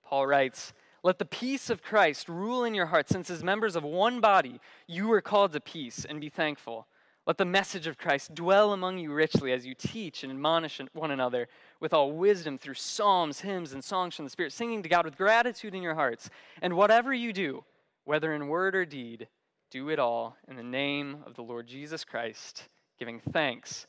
Paul 0.05 0.27
writes, 0.27 0.73
Let 1.03 1.19
the 1.19 1.25
peace 1.25 1.69
of 1.69 1.83
Christ 1.83 2.29
rule 2.29 2.65
in 2.65 2.75
your 2.75 2.87
hearts, 2.87 3.11
since 3.11 3.29
as 3.29 3.43
members 3.43 3.77
of 3.77 3.83
one 3.83 4.21
body 4.21 4.61
you 4.87 5.09
were 5.09 5.21
called 5.21 5.53
to 5.53 5.61
peace, 5.61 6.07
and 6.09 6.21
be 6.21 6.29
thankful. 6.29 6.87
Let 7.29 7.37
the 7.37 7.45
message 7.45 7.87
of 7.87 7.99
Christ 7.99 8.35
dwell 8.35 8.73
among 8.73 8.97
you 8.97 9.13
richly 9.13 9.53
as 9.53 9.67
you 9.67 9.75
teach 9.75 10.23
and 10.23 10.33
admonish 10.33 10.81
one 10.95 11.11
another 11.11 11.47
with 11.79 11.93
all 11.93 12.11
wisdom 12.11 12.57
through 12.57 12.73
psalms, 12.73 13.43
hymns, 13.43 13.75
and 13.75 13.85
songs 13.85 14.17
from 14.17 14.25
the 14.25 14.31
Spirit, 14.31 14.51
singing 14.51 14.83
to 14.83 14.89
God 14.89 15.05
with 15.05 15.19
gratitude 15.19 15.75
in 15.75 15.83
your 15.83 15.95
hearts. 15.95 16.31
And 16.63 16.75
whatever 16.75 17.13
you 17.13 17.35
do, 17.35 17.65
whether 18.07 18.33
in 18.33 18.49
word 18.49 18.75
or 18.75 18.87
deed, 18.87 19.29
do 19.71 19.91
it 19.91 19.99
all 19.99 20.39
in 20.49 20.57
the 20.57 20.63
name 20.63 21.19
of 21.27 21.35
the 21.35 21.43
Lord 21.43 21.67
Jesus 21.67 22.03
Christ, 22.03 22.67
giving 22.99 23.21
thanks 23.21 23.87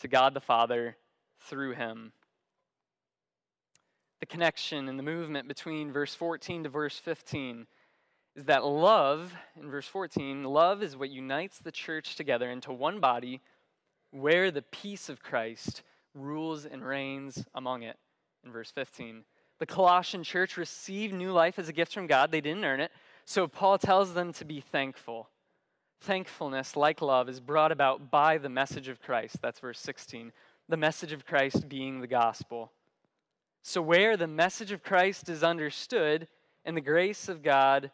to 0.00 0.08
God 0.08 0.32
the 0.32 0.40
Father 0.40 0.96
through 1.40 1.74
him. 1.74 2.12
The 4.20 4.26
connection 4.26 4.88
and 4.88 4.98
the 4.98 5.02
movement 5.02 5.46
between 5.46 5.92
verse 5.92 6.14
14 6.14 6.62
to 6.62 6.70
verse 6.70 6.98
15 6.98 7.66
is 8.38 8.44
that 8.44 8.64
love, 8.64 9.34
in 9.60 9.68
verse 9.68 9.88
14, 9.88 10.44
love 10.44 10.80
is 10.80 10.96
what 10.96 11.10
unites 11.10 11.58
the 11.58 11.72
church 11.72 12.14
together 12.14 12.48
into 12.48 12.72
one 12.72 13.00
body 13.00 13.40
where 14.12 14.52
the 14.52 14.62
peace 14.62 15.08
of 15.08 15.20
Christ 15.20 15.82
rules 16.14 16.64
and 16.64 16.86
reigns 16.86 17.44
among 17.56 17.82
it, 17.82 17.96
in 18.44 18.52
verse 18.52 18.70
15. 18.70 19.24
The 19.58 19.66
Colossian 19.66 20.22
church 20.22 20.56
received 20.56 21.14
new 21.14 21.32
life 21.32 21.58
as 21.58 21.68
a 21.68 21.72
gift 21.72 21.92
from 21.92 22.06
God, 22.06 22.30
they 22.30 22.40
didn't 22.40 22.64
earn 22.64 22.78
it. 22.78 22.92
So 23.24 23.48
Paul 23.48 23.76
tells 23.76 24.14
them 24.14 24.32
to 24.34 24.44
be 24.44 24.60
thankful. 24.60 25.28
Thankfulness, 26.02 26.76
like 26.76 27.02
love, 27.02 27.28
is 27.28 27.40
brought 27.40 27.72
about 27.72 28.08
by 28.08 28.38
the 28.38 28.48
message 28.48 28.86
of 28.86 29.02
Christ. 29.02 29.42
That's 29.42 29.58
verse 29.58 29.80
16. 29.80 30.32
The 30.68 30.76
message 30.76 31.10
of 31.10 31.26
Christ 31.26 31.68
being 31.68 32.00
the 32.00 32.06
gospel. 32.06 32.70
So, 33.64 33.82
where 33.82 34.16
the 34.16 34.28
message 34.28 34.70
of 34.70 34.84
Christ 34.84 35.28
is 35.28 35.42
understood 35.42 36.28
and 36.64 36.76
the 36.76 36.80
grace 36.80 37.28
of 37.28 37.42
God 37.42 37.90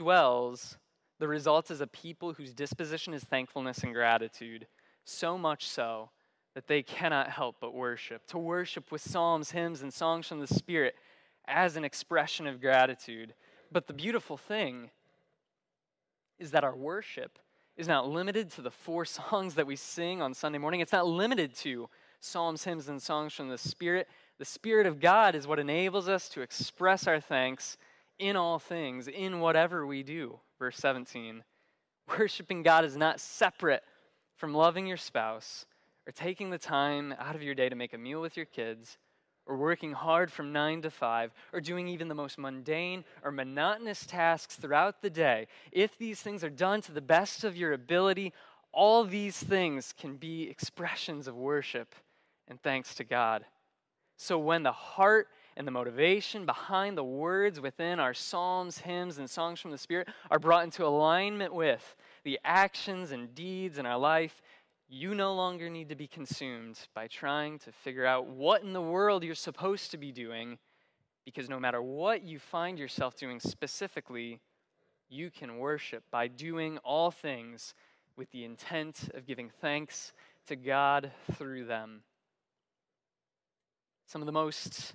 dwells, 0.00 0.78
the 1.18 1.28
result 1.28 1.70
is 1.70 1.82
a 1.82 1.86
people 1.86 2.32
whose 2.32 2.54
disposition 2.54 3.12
is 3.12 3.22
thankfulness 3.22 3.82
and 3.82 3.92
gratitude, 3.92 4.66
so 5.04 5.36
much 5.36 5.68
so 5.68 6.08
that 6.54 6.66
they 6.66 6.82
cannot 6.82 7.28
help 7.28 7.56
but 7.60 7.74
worship. 7.74 8.26
To 8.28 8.38
worship 8.38 8.90
with 8.90 9.02
psalms, 9.02 9.50
hymns, 9.50 9.82
and 9.82 9.92
songs 9.92 10.26
from 10.26 10.40
the 10.40 10.46
Spirit 10.46 10.94
as 11.46 11.76
an 11.76 11.84
expression 11.84 12.46
of 12.46 12.62
gratitude. 12.62 13.34
But 13.70 13.86
the 13.86 13.92
beautiful 13.92 14.38
thing 14.38 14.88
is 16.38 16.50
that 16.52 16.64
our 16.64 16.74
worship 16.74 17.38
is 17.76 17.86
not 17.86 18.08
limited 18.08 18.50
to 18.52 18.62
the 18.62 18.70
four 18.70 19.04
songs 19.18 19.54
that 19.56 19.66
we 19.66 19.76
sing 19.76 20.22
on 20.22 20.32
Sunday 20.32 20.58
morning. 20.58 20.80
It's 20.80 20.92
not 20.92 21.06
limited 21.06 21.54
to 21.56 21.90
psalms, 22.20 22.64
hymns, 22.64 22.88
and 22.88 23.02
songs 23.02 23.34
from 23.34 23.50
the 23.50 23.58
Spirit. 23.58 24.08
The 24.38 24.46
Spirit 24.46 24.86
of 24.86 24.98
God 24.98 25.34
is 25.34 25.46
what 25.46 25.58
enables 25.58 26.08
us 26.08 26.30
to 26.30 26.40
express 26.40 27.06
our 27.06 27.20
thanks 27.20 27.76
in 28.20 28.36
all 28.36 28.58
things, 28.58 29.08
in 29.08 29.40
whatever 29.40 29.86
we 29.86 30.02
do. 30.02 30.38
Verse 30.58 30.76
17. 30.76 31.42
Worshiping 32.18 32.62
God 32.62 32.84
is 32.84 32.96
not 32.96 33.20
separate 33.20 33.82
from 34.36 34.54
loving 34.54 34.86
your 34.86 34.96
spouse 34.96 35.66
or 36.06 36.12
taking 36.12 36.50
the 36.50 36.58
time 36.58 37.14
out 37.18 37.34
of 37.34 37.42
your 37.42 37.54
day 37.54 37.68
to 37.68 37.76
make 37.76 37.92
a 37.92 37.98
meal 37.98 38.20
with 38.20 38.36
your 38.36 38.46
kids, 38.46 38.98
or 39.46 39.56
working 39.56 39.92
hard 39.92 40.30
from 40.30 40.52
nine 40.52 40.82
to 40.82 40.90
five, 40.90 41.32
or 41.52 41.60
doing 41.60 41.88
even 41.88 42.08
the 42.08 42.14
most 42.14 42.38
mundane 42.38 43.04
or 43.24 43.30
monotonous 43.30 44.06
tasks 44.06 44.56
throughout 44.56 45.02
the 45.02 45.10
day, 45.10 45.46
if 45.72 45.96
these 45.98 46.20
things 46.20 46.44
are 46.44 46.50
done 46.50 46.80
to 46.80 46.92
the 46.92 47.00
best 47.00 47.44
of 47.44 47.56
your 47.56 47.72
ability, 47.72 48.32
all 48.72 49.04
these 49.04 49.36
things 49.36 49.92
can 49.98 50.16
be 50.16 50.48
expressions 50.48 51.26
of 51.26 51.36
worship 51.36 51.94
and 52.48 52.60
thanks 52.62 52.94
to 52.94 53.04
God. 53.04 53.44
So 54.16 54.38
when 54.38 54.62
the 54.62 54.72
heart 54.72 55.28
and 55.60 55.66
the 55.66 55.72
motivation 55.72 56.46
behind 56.46 56.96
the 56.96 57.04
words 57.04 57.60
within 57.60 58.00
our 58.00 58.14
psalms, 58.14 58.78
hymns, 58.78 59.18
and 59.18 59.28
songs 59.28 59.60
from 59.60 59.70
the 59.70 59.76
Spirit 59.76 60.08
are 60.30 60.38
brought 60.38 60.64
into 60.64 60.86
alignment 60.86 61.52
with 61.52 61.96
the 62.24 62.40
actions 62.46 63.12
and 63.12 63.34
deeds 63.34 63.76
in 63.76 63.84
our 63.84 63.98
life, 63.98 64.40
you 64.88 65.14
no 65.14 65.34
longer 65.34 65.68
need 65.68 65.90
to 65.90 65.94
be 65.94 66.06
consumed 66.06 66.80
by 66.94 67.06
trying 67.06 67.58
to 67.58 67.70
figure 67.72 68.06
out 68.06 68.26
what 68.26 68.62
in 68.62 68.72
the 68.72 68.80
world 68.80 69.22
you're 69.22 69.34
supposed 69.34 69.90
to 69.90 69.98
be 69.98 70.10
doing, 70.10 70.56
because 71.26 71.50
no 71.50 71.60
matter 71.60 71.82
what 71.82 72.22
you 72.22 72.38
find 72.38 72.78
yourself 72.78 73.14
doing 73.14 73.38
specifically, 73.38 74.40
you 75.10 75.30
can 75.30 75.58
worship 75.58 76.02
by 76.10 76.26
doing 76.26 76.78
all 76.78 77.10
things 77.10 77.74
with 78.16 78.30
the 78.30 78.46
intent 78.46 79.10
of 79.12 79.26
giving 79.26 79.50
thanks 79.60 80.14
to 80.46 80.56
God 80.56 81.12
through 81.34 81.66
them. 81.66 82.00
Some 84.06 84.22
of 84.22 84.26
the 84.26 84.32
most 84.32 84.94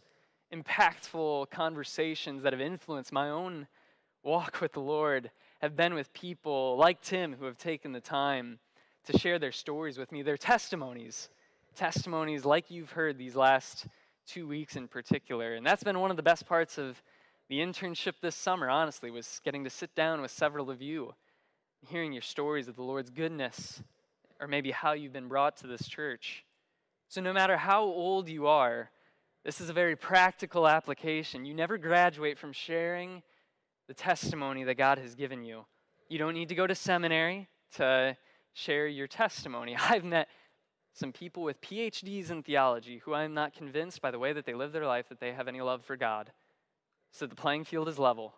impactful 0.53 1.49
conversations 1.49 2.43
that 2.43 2.53
have 2.53 2.61
influenced 2.61 3.11
my 3.11 3.29
own 3.29 3.67
walk 4.23 4.61
with 4.61 4.73
the 4.73 4.79
Lord 4.79 5.31
have 5.61 5.75
been 5.75 5.93
with 5.93 6.13
people 6.13 6.77
like 6.77 7.01
Tim 7.01 7.33
who 7.33 7.45
have 7.45 7.57
taken 7.57 7.91
the 7.91 8.01
time 8.01 8.59
to 9.05 9.17
share 9.17 9.39
their 9.39 9.51
stories 9.51 9.97
with 9.97 10.11
me, 10.11 10.21
their 10.21 10.37
testimonies. 10.37 11.29
Testimonies 11.75 12.45
like 12.45 12.71
you've 12.71 12.91
heard 12.91 13.17
these 13.17 13.35
last 13.35 13.87
two 14.25 14.47
weeks 14.47 14.75
in 14.75 14.87
particular. 14.87 15.53
And 15.55 15.65
that's 15.65 15.83
been 15.83 15.99
one 15.99 16.11
of 16.11 16.17
the 16.17 16.23
best 16.23 16.47
parts 16.47 16.77
of 16.77 17.01
the 17.49 17.59
internship 17.59 18.13
this 18.21 18.35
summer, 18.35 18.69
honestly, 18.69 19.11
was 19.11 19.39
getting 19.43 19.63
to 19.63 19.69
sit 19.69 19.93
down 19.95 20.21
with 20.21 20.31
several 20.31 20.71
of 20.71 20.81
you, 20.81 21.13
hearing 21.87 22.11
your 22.11 22.23
stories 22.23 22.67
of 22.67 22.75
the 22.75 22.83
Lord's 22.83 23.11
goodness, 23.11 23.83
or 24.39 24.47
maybe 24.47 24.71
how 24.71 24.93
you've 24.93 25.13
been 25.13 25.27
brought 25.27 25.57
to 25.57 25.67
this 25.67 25.87
church. 25.87 26.43
So, 27.07 27.21
no 27.21 27.33
matter 27.33 27.55
how 27.55 27.83
old 27.83 28.27
you 28.27 28.47
are, 28.47 28.89
this 29.45 29.61
is 29.61 29.69
a 29.69 29.73
very 29.73 29.95
practical 29.95 30.67
application. 30.67 31.45
You 31.45 31.53
never 31.53 31.77
graduate 31.77 32.39
from 32.39 32.51
sharing 32.51 33.21
the 33.87 33.93
testimony 33.93 34.63
that 34.63 34.75
God 34.75 34.97
has 34.97 35.13
given 35.13 35.43
you. 35.43 35.65
You 36.09 36.17
don't 36.17 36.33
need 36.33 36.49
to 36.49 36.55
go 36.55 36.65
to 36.65 36.73
seminary 36.73 37.47
to 37.75 38.17
share 38.53 38.87
your 38.87 39.05
testimony. 39.05 39.75
I've 39.79 40.03
met 40.03 40.29
some 40.93 41.11
people 41.11 41.43
with 41.43 41.61
PhDs 41.61 42.31
in 42.31 42.41
theology 42.41 43.01
who 43.05 43.13
I'm 43.13 43.35
not 43.35 43.53
convinced 43.53 44.01
by 44.01 44.09
the 44.09 44.17
way 44.17 44.33
that 44.33 44.47
they 44.47 44.55
live 44.55 44.71
their 44.71 44.87
life 44.87 45.09
that 45.09 45.19
they 45.19 45.33
have 45.33 45.47
any 45.47 45.61
love 45.61 45.85
for 45.85 45.95
God. 45.95 46.31
So 47.11 47.27
the 47.27 47.35
playing 47.35 47.65
field 47.65 47.87
is 47.87 47.99
level. 47.99 48.33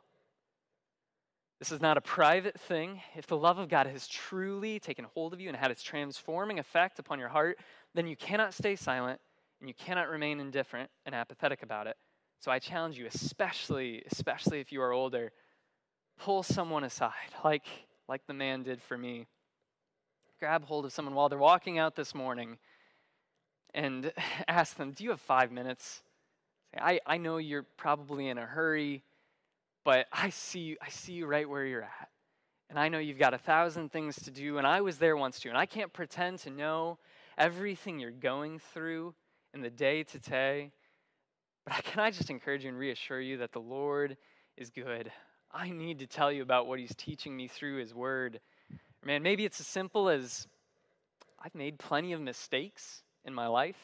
This 1.60 1.72
is 1.72 1.82
not 1.82 1.98
a 1.98 2.02
private 2.02 2.60
thing. 2.60 3.02
If 3.16 3.28
the 3.28 3.38
love 3.38 3.60
of 3.60 3.70
God 3.70 3.88
has 3.88 4.08
truly 4.08 4.78
taken 4.78 5.06
hold 5.14 5.34
of 5.34 5.40
you 5.40 5.48
and 5.48 5.58
had 5.58 5.72
its 5.72 5.84
transforming 5.84 6.60
effect 6.60 7.00
upon 7.00 7.18
your 7.18 7.30
heart, 7.30 7.58
then 7.96 8.08
you 8.08 8.18
cannot 8.18 8.54
stay 8.54 8.76
silent 8.76 9.22
and 9.60 9.70
you 9.70 9.76
cannot 9.76 10.10
remain 10.10 10.40
indifferent 10.40 10.90
and 11.06 11.16
apathetic 11.16 11.64
about 11.64 11.88
it. 11.88 11.98
So 12.40 12.52
I 12.52 12.60
challenge 12.60 12.98
you, 12.98 13.08
especially, 13.08 14.04
especially 14.12 14.60
if 14.60 14.72
you 14.72 14.82
are 14.82 14.92
older, 14.92 15.32
pull 16.20 16.44
someone 16.44 16.84
aside, 16.84 17.12
like, 17.44 17.66
like 18.08 18.22
the 18.28 18.34
man 18.34 18.64
did 18.64 18.82
for 18.82 18.98
me 18.98 19.28
grab 20.40 20.66
hold 20.66 20.86
of 20.86 20.94
someone 20.94 21.16
while 21.16 21.30
they're 21.30 21.40
walking 21.40 21.80
out 21.80 21.96
this 21.96 22.14
morning 22.14 22.58
and 23.74 24.12
ask 24.48 24.78
them, 24.78 24.92
Do 24.92 25.04
you 25.04 25.10
have 25.12 25.22
five 25.22 25.52
minutes? 25.52 26.04
Say, 26.74 26.80
I, 26.82 27.00
I 27.06 27.18
know 27.18 27.38
you're 27.38 27.66
probably 27.78 28.28
in 28.28 28.38
a 28.38 28.46
hurry, 28.46 29.04
but 29.84 30.08
I 30.12 30.30
see, 30.30 30.60
you, 30.60 30.78
I 30.82 30.90
see 30.90 31.14
you 31.14 31.26
right 31.26 31.48
where 31.48 31.66
you're 31.66 31.84
at. 31.84 32.10
And 32.70 32.78
I 32.78 32.90
know 32.90 33.00
you've 33.00 33.18
got 33.18 33.34
a 33.34 33.38
thousand 33.38 33.92
things 33.92 34.18
to 34.24 34.32
do, 34.32 34.58
and 34.58 34.68
I 34.68 34.82
was 34.82 34.98
there 34.98 35.16
once 35.16 35.40
too. 35.40 35.50
And 35.50 35.58
I 35.58 35.66
can't 35.66 35.94
pretend 35.94 36.40
to 36.40 36.50
know 36.50 36.98
everything 37.38 38.00
you're 38.00 38.12
going 38.12 38.60
through 38.74 39.16
in 39.54 39.62
the 39.62 39.70
day 39.70 40.04
to 40.04 40.20
day. 40.20 40.72
But 41.66 41.84
can 41.84 42.02
I 42.02 42.12
just 42.12 42.30
encourage 42.30 42.64
you 42.64 42.70
and 42.70 42.78
reassure 42.78 43.20
you 43.20 43.38
that 43.38 43.52
the 43.52 43.60
Lord 43.60 44.18
is 44.56 44.70
good? 44.70 45.12
I 45.52 45.70
need 45.70 46.00
to 46.00 46.08
tell 46.08 46.32
you 46.32 46.42
about 46.42 46.68
what 46.68 46.80
He's 46.80 46.96
teaching 46.96 47.36
me 47.36 47.48
through 47.48 47.78
His 47.80 47.94
Word. 47.94 48.40
Man, 49.04 49.24
maybe 49.24 49.46
it's 49.46 49.60
as 49.60 49.68
simple 49.68 50.10
as 50.10 50.48
I've 51.44 51.56
made 51.56 51.78
plenty 51.78 52.14
of 52.14 52.22
mistakes 52.22 53.04
in 53.26 53.34
my 53.34 53.48
life. 53.48 53.78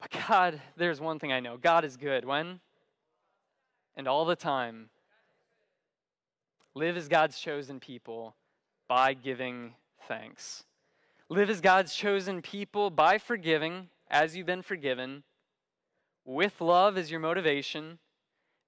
But 0.00 0.10
God, 0.28 0.60
there's 0.76 1.00
one 1.00 1.18
thing 1.18 1.32
I 1.32 1.40
know 1.40 1.56
God 1.56 1.84
is 1.84 1.96
good. 1.96 2.24
When? 2.24 2.60
And 3.96 4.08
all 4.08 4.24
the 4.24 4.36
time. 4.36 4.90
Live 6.74 6.96
as 6.96 7.06
God's 7.06 7.38
chosen 7.38 7.78
people 7.80 8.34
by 8.88 9.12
giving 9.14 9.74
thanks. 10.08 10.64
Live 11.32 11.48
as 11.48 11.62
God's 11.62 11.94
chosen 11.94 12.42
people 12.42 12.90
by 12.90 13.16
forgiving 13.16 13.88
as 14.10 14.36
you've 14.36 14.44
been 14.44 14.60
forgiven, 14.60 15.22
with 16.26 16.60
love 16.60 16.98
as 16.98 17.10
your 17.10 17.20
motivation, 17.20 17.98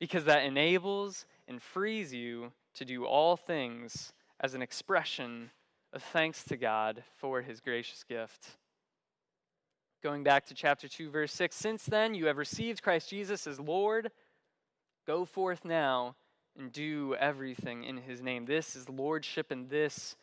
because 0.00 0.24
that 0.24 0.46
enables 0.46 1.26
and 1.46 1.60
frees 1.60 2.14
you 2.14 2.52
to 2.72 2.86
do 2.86 3.04
all 3.04 3.36
things 3.36 4.14
as 4.40 4.54
an 4.54 4.62
expression 4.62 5.50
of 5.92 6.02
thanks 6.02 6.42
to 6.44 6.56
God 6.56 7.04
for 7.18 7.42
his 7.42 7.60
gracious 7.60 8.02
gift. 8.02 8.56
Going 10.02 10.24
back 10.24 10.46
to 10.46 10.54
chapter 10.54 10.88
2, 10.88 11.10
verse 11.10 11.34
6 11.34 11.54
Since 11.54 11.84
then 11.84 12.14
you 12.14 12.24
have 12.28 12.38
received 12.38 12.82
Christ 12.82 13.10
Jesus 13.10 13.46
as 13.46 13.60
Lord, 13.60 14.10
go 15.06 15.26
forth 15.26 15.66
now 15.66 16.16
and 16.58 16.72
do 16.72 17.14
everything 17.20 17.84
in 17.84 17.98
his 17.98 18.22
name. 18.22 18.46
This 18.46 18.74
is 18.74 18.88
lordship, 18.88 19.50
and 19.50 19.68
this 19.68 20.16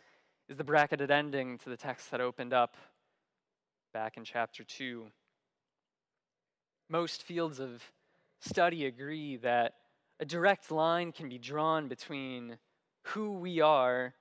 is 0.52 0.58
the 0.58 0.64
bracketed 0.66 1.10
ending 1.10 1.58
to 1.58 1.70
the 1.70 1.78
text 1.78 2.12
that 2.12 2.20
opened 2.20 2.52
up 2.52 2.76
back 3.94 4.18
in 4.18 4.26
chapter 4.26 4.66
2. 4.66 5.06
Most 6.90 7.24
fields 7.24 7.62
of 7.62 7.82
study 8.42 8.86
agree 8.86 9.38
that 9.38 9.76
a 10.20 10.26
direct 10.26 10.70
line 10.70 11.14
can 11.14 11.30
be 11.30 11.38
drawn 11.38 11.88
between 11.88 12.58
who 13.04 13.32
we 13.32 13.62
are 13.62 14.14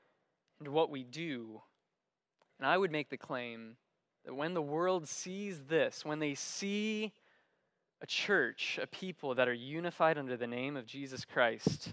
and 0.61 0.69
what 0.69 0.89
we 0.89 1.03
do. 1.03 1.61
And 2.61 2.69
I 2.69 2.79
would 2.79 2.93
make 2.93 3.11
the 3.11 3.17
claim 3.17 3.75
that 4.25 4.33
when 4.33 4.55
the 4.55 4.63
world 4.63 5.09
sees 5.09 5.65
this, 5.65 6.05
when 6.05 6.21
they 6.21 6.37
see 6.37 7.11
a 8.03 8.07
church, 8.07 8.79
a 8.81 8.87
people 8.87 9.35
that 9.35 9.49
are 9.49 9.53
unified 9.53 10.17
under 10.17 10.37
the 10.37 10.47
name 10.47 10.77
of 10.77 10.87
Jesus 10.87 11.25
Christ, 11.25 11.93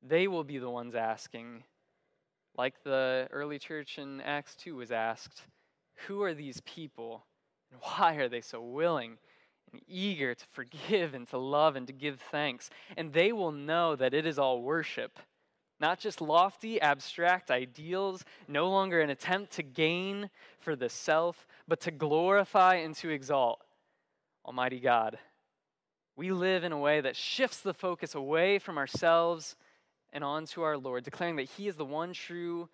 they 0.00 0.28
will 0.28 0.44
be 0.44 0.58
the 0.58 0.70
ones 0.70 0.94
asking, 0.94 1.64
like 2.56 2.82
the 2.82 3.28
early 3.30 3.58
church 3.58 3.98
in 3.98 4.20
Acts 4.20 4.54
2 4.56 4.76
was 4.76 4.92
asked, 4.92 5.42
who 6.06 6.22
are 6.22 6.34
these 6.34 6.60
people 6.62 7.24
and 7.70 7.80
why 7.82 8.14
are 8.14 8.28
they 8.28 8.40
so 8.40 8.60
willing 8.60 9.18
and 9.72 9.82
eager 9.88 10.34
to 10.34 10.44
forgive 10.52 11.14
and 11.14 11.28
to 11.28 11.38
love 11.38 11.76
and 11.76 11.86
to 11.86 11.92
give 11.92 12.20
thanks? 12.30 12.70
And 12.96 13.12
they 13.12 13.32
will 13.32 13.52
know 13.52 13.96
that 13.96 14.14
it 14.14 14.26
is 14.26 14.38
all 14.38 14.62
worship 14.62 15.18
not 15.78 15.98
just 15.98 16.20
lofty, 16.20 16.80
abstract 16.80 17.50
ideals, 17.50 18.24
no 18.48 18.70
longer 18.70 19.00
an 19.00 19.10
attempt 19.10 19.52
to 19.52 19.62
gain 19.62 20.30
for 20.58 20.74
the 20.74 20.88
self, 20.88 21.46
but 21.68 21.80
to 21.80 21.90
glorify 21.90 22.76
and 22.76 22.94
to 22.96 23.10
exalt 23.10 23.60
Almighty 24.44 24.80
God. 24.80 25.18
We 26.16 26.32
live 26.32 26.64
in 26.64 26.72
a 26.72 26.78
way 26.78 27.02
that 27.02 27.16
shifts 27.16 27.60
the 27.60 27.74
focus 27.74 28.14
away 28.14 28.58
from 28.58 28.78
ourselves 28.78 29.56
and 30.16 30.24
on 30.24 30.46
to 30.46 30.62
our 30.62 30.78
Lord, 30.78 31.04
declaring 31.04 31.36
that 31.36 31.50
He 31.50 31.68
is 31.68 31.76
the 31.76 31.84
one 31.84 32.14
true, 32.14 32.70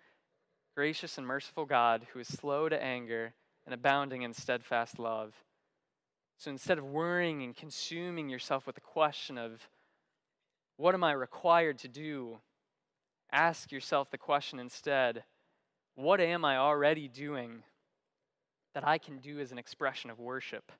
gracious, 0.77 1.17
and 1.17 1.27
merciful 1.27 1.65
God 1.65 2.07
who 2.13 2.19
is 2.19 2.27
slow 2.29 2.69
to 2.69 2.81
anger 2.81 3.33
and 3.65 3.73
abounding 3.73 4.21
in 4.21 4.33
steadfast 4.33 4.97
love. 4.97 5.33
So 6.37 6.49
instead 6.49 6.77
of 6.77 6.85
worrying 6.85 7.43
and 7.43 7.53
consuming 7.53 8.29
yourself 8.29 8.65
with 8.65 8.75
the 8.75 8.81
question 8.81 9.37
of, 9.37 9.67
what 10.77 10.95
am 10.95 11.03
I 11.03 11.11
required 11.11 11.79
to 11.79 11.89
do 11.89 12.37
ask 13.29 13.71
yourself 13.73 14.09
the 14.09 14.17
question 14.17 14.59
instead 14.59 15.23
what 15.95 16.21
am 16.21 16.45
I 16.45 16.57
already 16.57 17.09
doing 17.09 17.63
that 18.73 18.87
I 18.87 18.97
can 18.97 19.17
do 19.17 19.39
as 19.39 19.51
an 19.51 19.57
expression 19.57 20.09
of 20.09 20.17
worship? 20.17 20.71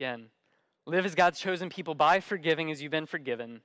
Again, 0.00 0.28
live 0.86 1.04
as 1.04 1.14
God's 1.14 1.38
chosen 1.38 1.68
people 1.68 1.94
by 1.94 2.20
forgiving 2.20 2.70
as 2.70 2.80
you've 2.80 2.90
been 2.90 3.06
forgiven, 3.06 3.60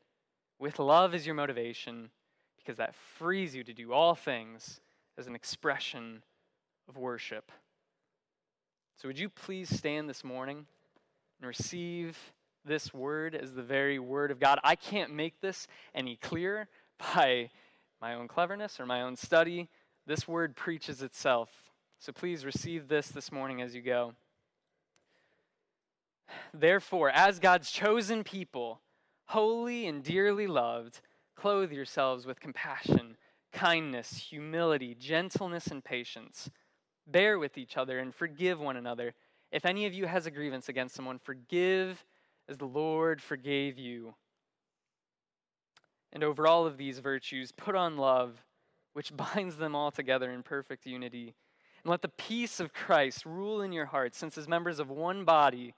with 0.60 0.80
love 0.80 1.14
as 1.14 1.26
your 1.26 1.36
motivation, 1.36 2.10
because 2.58 2.78
that 2.78 2.96
frees 2.96 3.56
you 3.56 3.64
to 3.64 3.74
do 3.74 3.94
all 3.94 4.16
things 4.16 4.82
as 5.18 5.28
an 5.28 5.36
expression 5.36 6.24
of 6.88 6.98
worship. 6.98 7.52
So, 8.96 9.08
would 9.08 9.20
you 9.20 9.30
please 9.30 9.70
stand 9.76 10.10
this 10.10 10.24
morning 10.24 10.66
and 11.40 11.48
receive 11.48 12.18
this 12.66 12.94
word 12.94 13.36
as 13.36 13.54
the 13.54 13.62
very 13.62 14.00
word 14.00 14.32
of 14.32 14.40
God? 14.40 14.60
I 14.64 14.76
can't 14.76 15.14
make 15.14 15.40
this 15.40 15.68
any 15.94 16.16
clearer 16.16 16.68
by 17.16 17.50
my 18.02 18.16
own 18.16 18.28
cleverness 18.28 18.80
or 18.80 18.86
my 18.86 19.02
own 19.02 19.16
study. 19.16 19.70
This 20.06 20.28
word 20.28 20.56
preaches 20.56 21.02
itself. 21.02 21.50
So 22.00 22.12
please 22.12 22.46
receive 22.46 22.88
this 22.88 23.10
this 23.10 23.32
morning 23.32 23.62
as 23.62 23.76
you 23.76 23.82
go. 23.82 24.14
Therefore, 26.54 27.10
as 27.10 27.40
God's 27.40 27.72
chosen 27.72 28.24
people, 28.24 28.82
holy 29.28 29.88
and 29.88 30.04
dearly 30.04 30.48
loved, 30.48 31.02
clothe 31.36 31.72
yourselves 31.72 32.26
with 32.26 32.40
compassion, 32.40 33.16
kindness, 33.52 34.18
humility, 34.18 34.96
gentleness, 34.96 35.68
and 35.68 35.84
patience. 35.84 36.50
Bear 37.06 37.40
with 37.40 37.58
each 37.58 37.78
other 37.78 38.00
and 38.00 38.14
forgive 38.14 38.60
one 38.60 38.78
another. 38.78 39.14
If 39.52 39.66
any 39.66 39.86
of 39.86 39.94
you 39.94 40.06
has 40.06 40.26
a 40.26 40.32
grievance 40.32 40.70
against 40.70 40.96
someone, 40.96 41.20
forgive 41.20 42.04
as 42.50 42.58
the 42.58 42.66
Lord 42.66 43.22
forgave 43.22 43.78
you. 43.78 44.16
And 46.14 46.24
over 46.24 46.48
all 46.48 46.66
of 46.66 46.78
these 46.78 47.00
virtues, 47.00 47.52
put 47.52 47.76
on 47.76 47.98
love, 47.98 48.44
which 48.94 49.16
binds 49.36 49.58
them 49.58 49.76
all 49.76 49.92
together 49.92 50.32
in 50.32 50.44
perfect 50.44 50.86
unity. 50.86 51.36
And 51.84 51.92
let 51.92 52.02
the 52.02 52.10
peace 52.10 52.60
of 52.60 52.74
Christ 52.74 53.26
rule 53.26 53.62
in 53.62 53.72
your 53.72 53.86
hearts, 53.86 54.18
since 54.18 54.38
as 54.38 54.48
members 54.48 54.80
of 54.80 54.90
one 54.90 55.26
body, 55.26 55.76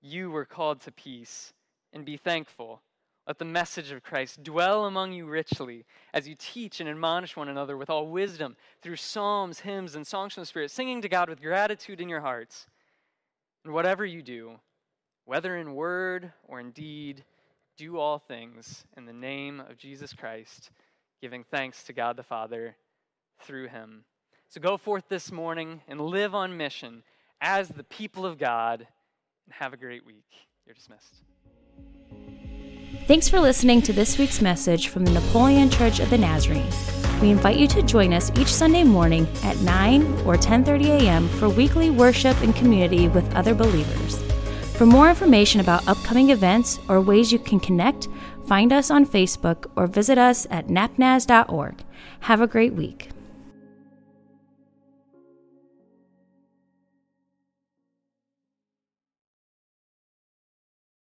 you 0.00 0.30
were 0.30 0.44
called 0.44 0.80
to 0.82 0.92
peace, 0.92 1.52
and 1.92 2.04
be 2.04 2.16
thankful. 2.16 2.80
Let 3.26 3.38
the 3.38 3.44
message 3.44 3.92
of 3.92 4.02
Christ 4.02 4.42
dwell 4.42 4.84
among 4.84 5.12
you 5.12 5.26
richly 5.26 5.84
as 6.12 6.26
you 6.26 6.34
teach 6.36 6.80
and 6.80 6.88
admonish 6.88 7.36
one 7.36 7.48
another 7.48 7.76
with 7.76 7.88
all 7.88 8.08
wisdom 8.08 8.56
through 8.82 8.96
psalms, 8.96 9.60
hymns, 9.60 9.94
and 9.94 10.04
songs 10.06 10.34
from 10.34 10.42
the 10.42 10.46
Spirit, 10.46 10.70
singing 10.72 11.02
to 11.02 11.08
God 11.08 11.28
with 11.28 11.40
gratitude 11.40 12.00
in 12.00 12.08
your 12.08 12.20
hearts. 12.20 12.66
And 13.64 13.72
whatever 13.72 14.04
you 14.04 14.22
do, 14.22 14.58
whether 15.24 15.56
in 15.56 15.74
word 15.74 16.32
or 16.48 16.58
in 16.58 16.72
deed, 16.72 17.24
do 17.76 17.98
all 17.98 18.18
things 18.18 18.84
in 18.96 19.06
the 19.06 19.12
name 19.12 19.60
of 19.60 19.78
Jesus 19.78 20.12
Christ, 20.12 20.70
giving 21.20 21.44
thanks 21.44 21.84
to 21.84 21.92
God 21.92 22.16
the 22.16 22.24
Father 22.24 22.76
through 23.44 23.68
him. 23.68 24.04
So 24.48 24.60
go 24.60 24.76
forth 24.76 25.04
this 25.08 25.30
morning 25.30 25.80
and 25.86 26.00
live 26.00 26.34
on 26.34 26.56
mission 26.56 27.04
as 27.40 27.68
the 27.68 27.84
people 27.84 28.26
of 28.26 28.38
God, 28.38 28.86
and 29.46 29.54
have 29.54 29.72
a 29.72 29.76
great 29.76 30.04
week. 30.04 30.26
You're 30.66 30.74
dismissed. 30.74 31.22
Thanks 33.08 33.28
for 33.28 33.40
listening 33.40 33.82
to 33.82 33.92
this 33.92 34.16
week's 34.16 34.40
message 34.40 34.86
from 34.86 35.04
the 35.04 35.10
Napoleon 35.10 35.68
Church 35.68 35.98
of 35.98 36.08
the 36.08 36.16
Nazarene. 36.16 36.70
We 37.20 37.30
invite 37.30 37.56
you 37.56 37.66
to 37.66 37.82
join 37.82 38.12
us 38.12 38.30
each 38.38 38.46
Sunday 38.46 38.84
morning 38.84 39.26
at 39.42 39.58
9 39.58 40.02
or 40.24 40.36
10:30 40.36 40.86
a.m. 41.00 41.28
for 41.28 41.48
weekly 41.48 41.90
worship 41.90 42.40
and 42.42 42.54
community 42.54 43.08
with 43.08 43.34
other 43.34 43.56
believers. 43.56 44.22
For 44.76 44.86
more 44.86 45.08
information 45.08 45.60
about 45.60 45.86
upcoming 45.88 46.30
events 46.30 46.78
or 46.88 47.00
ways 47.00 47.32
you 47.32 47.40
can 47.40 47.58
connect, 47.58 48.06
find 48.46 48.72
us 48.72 48.88
on 48.88 49.04
Facebook 49.04 49.66
or 49.74 49.88
visit 49.88 50.16
us 50.16 50.46
at 50.48 50.68
napnaz.org. 50.68 51.82
Have 52.20 52.40
a 52.40 52.46
great 52.46 52.74
week. 52.74 53.08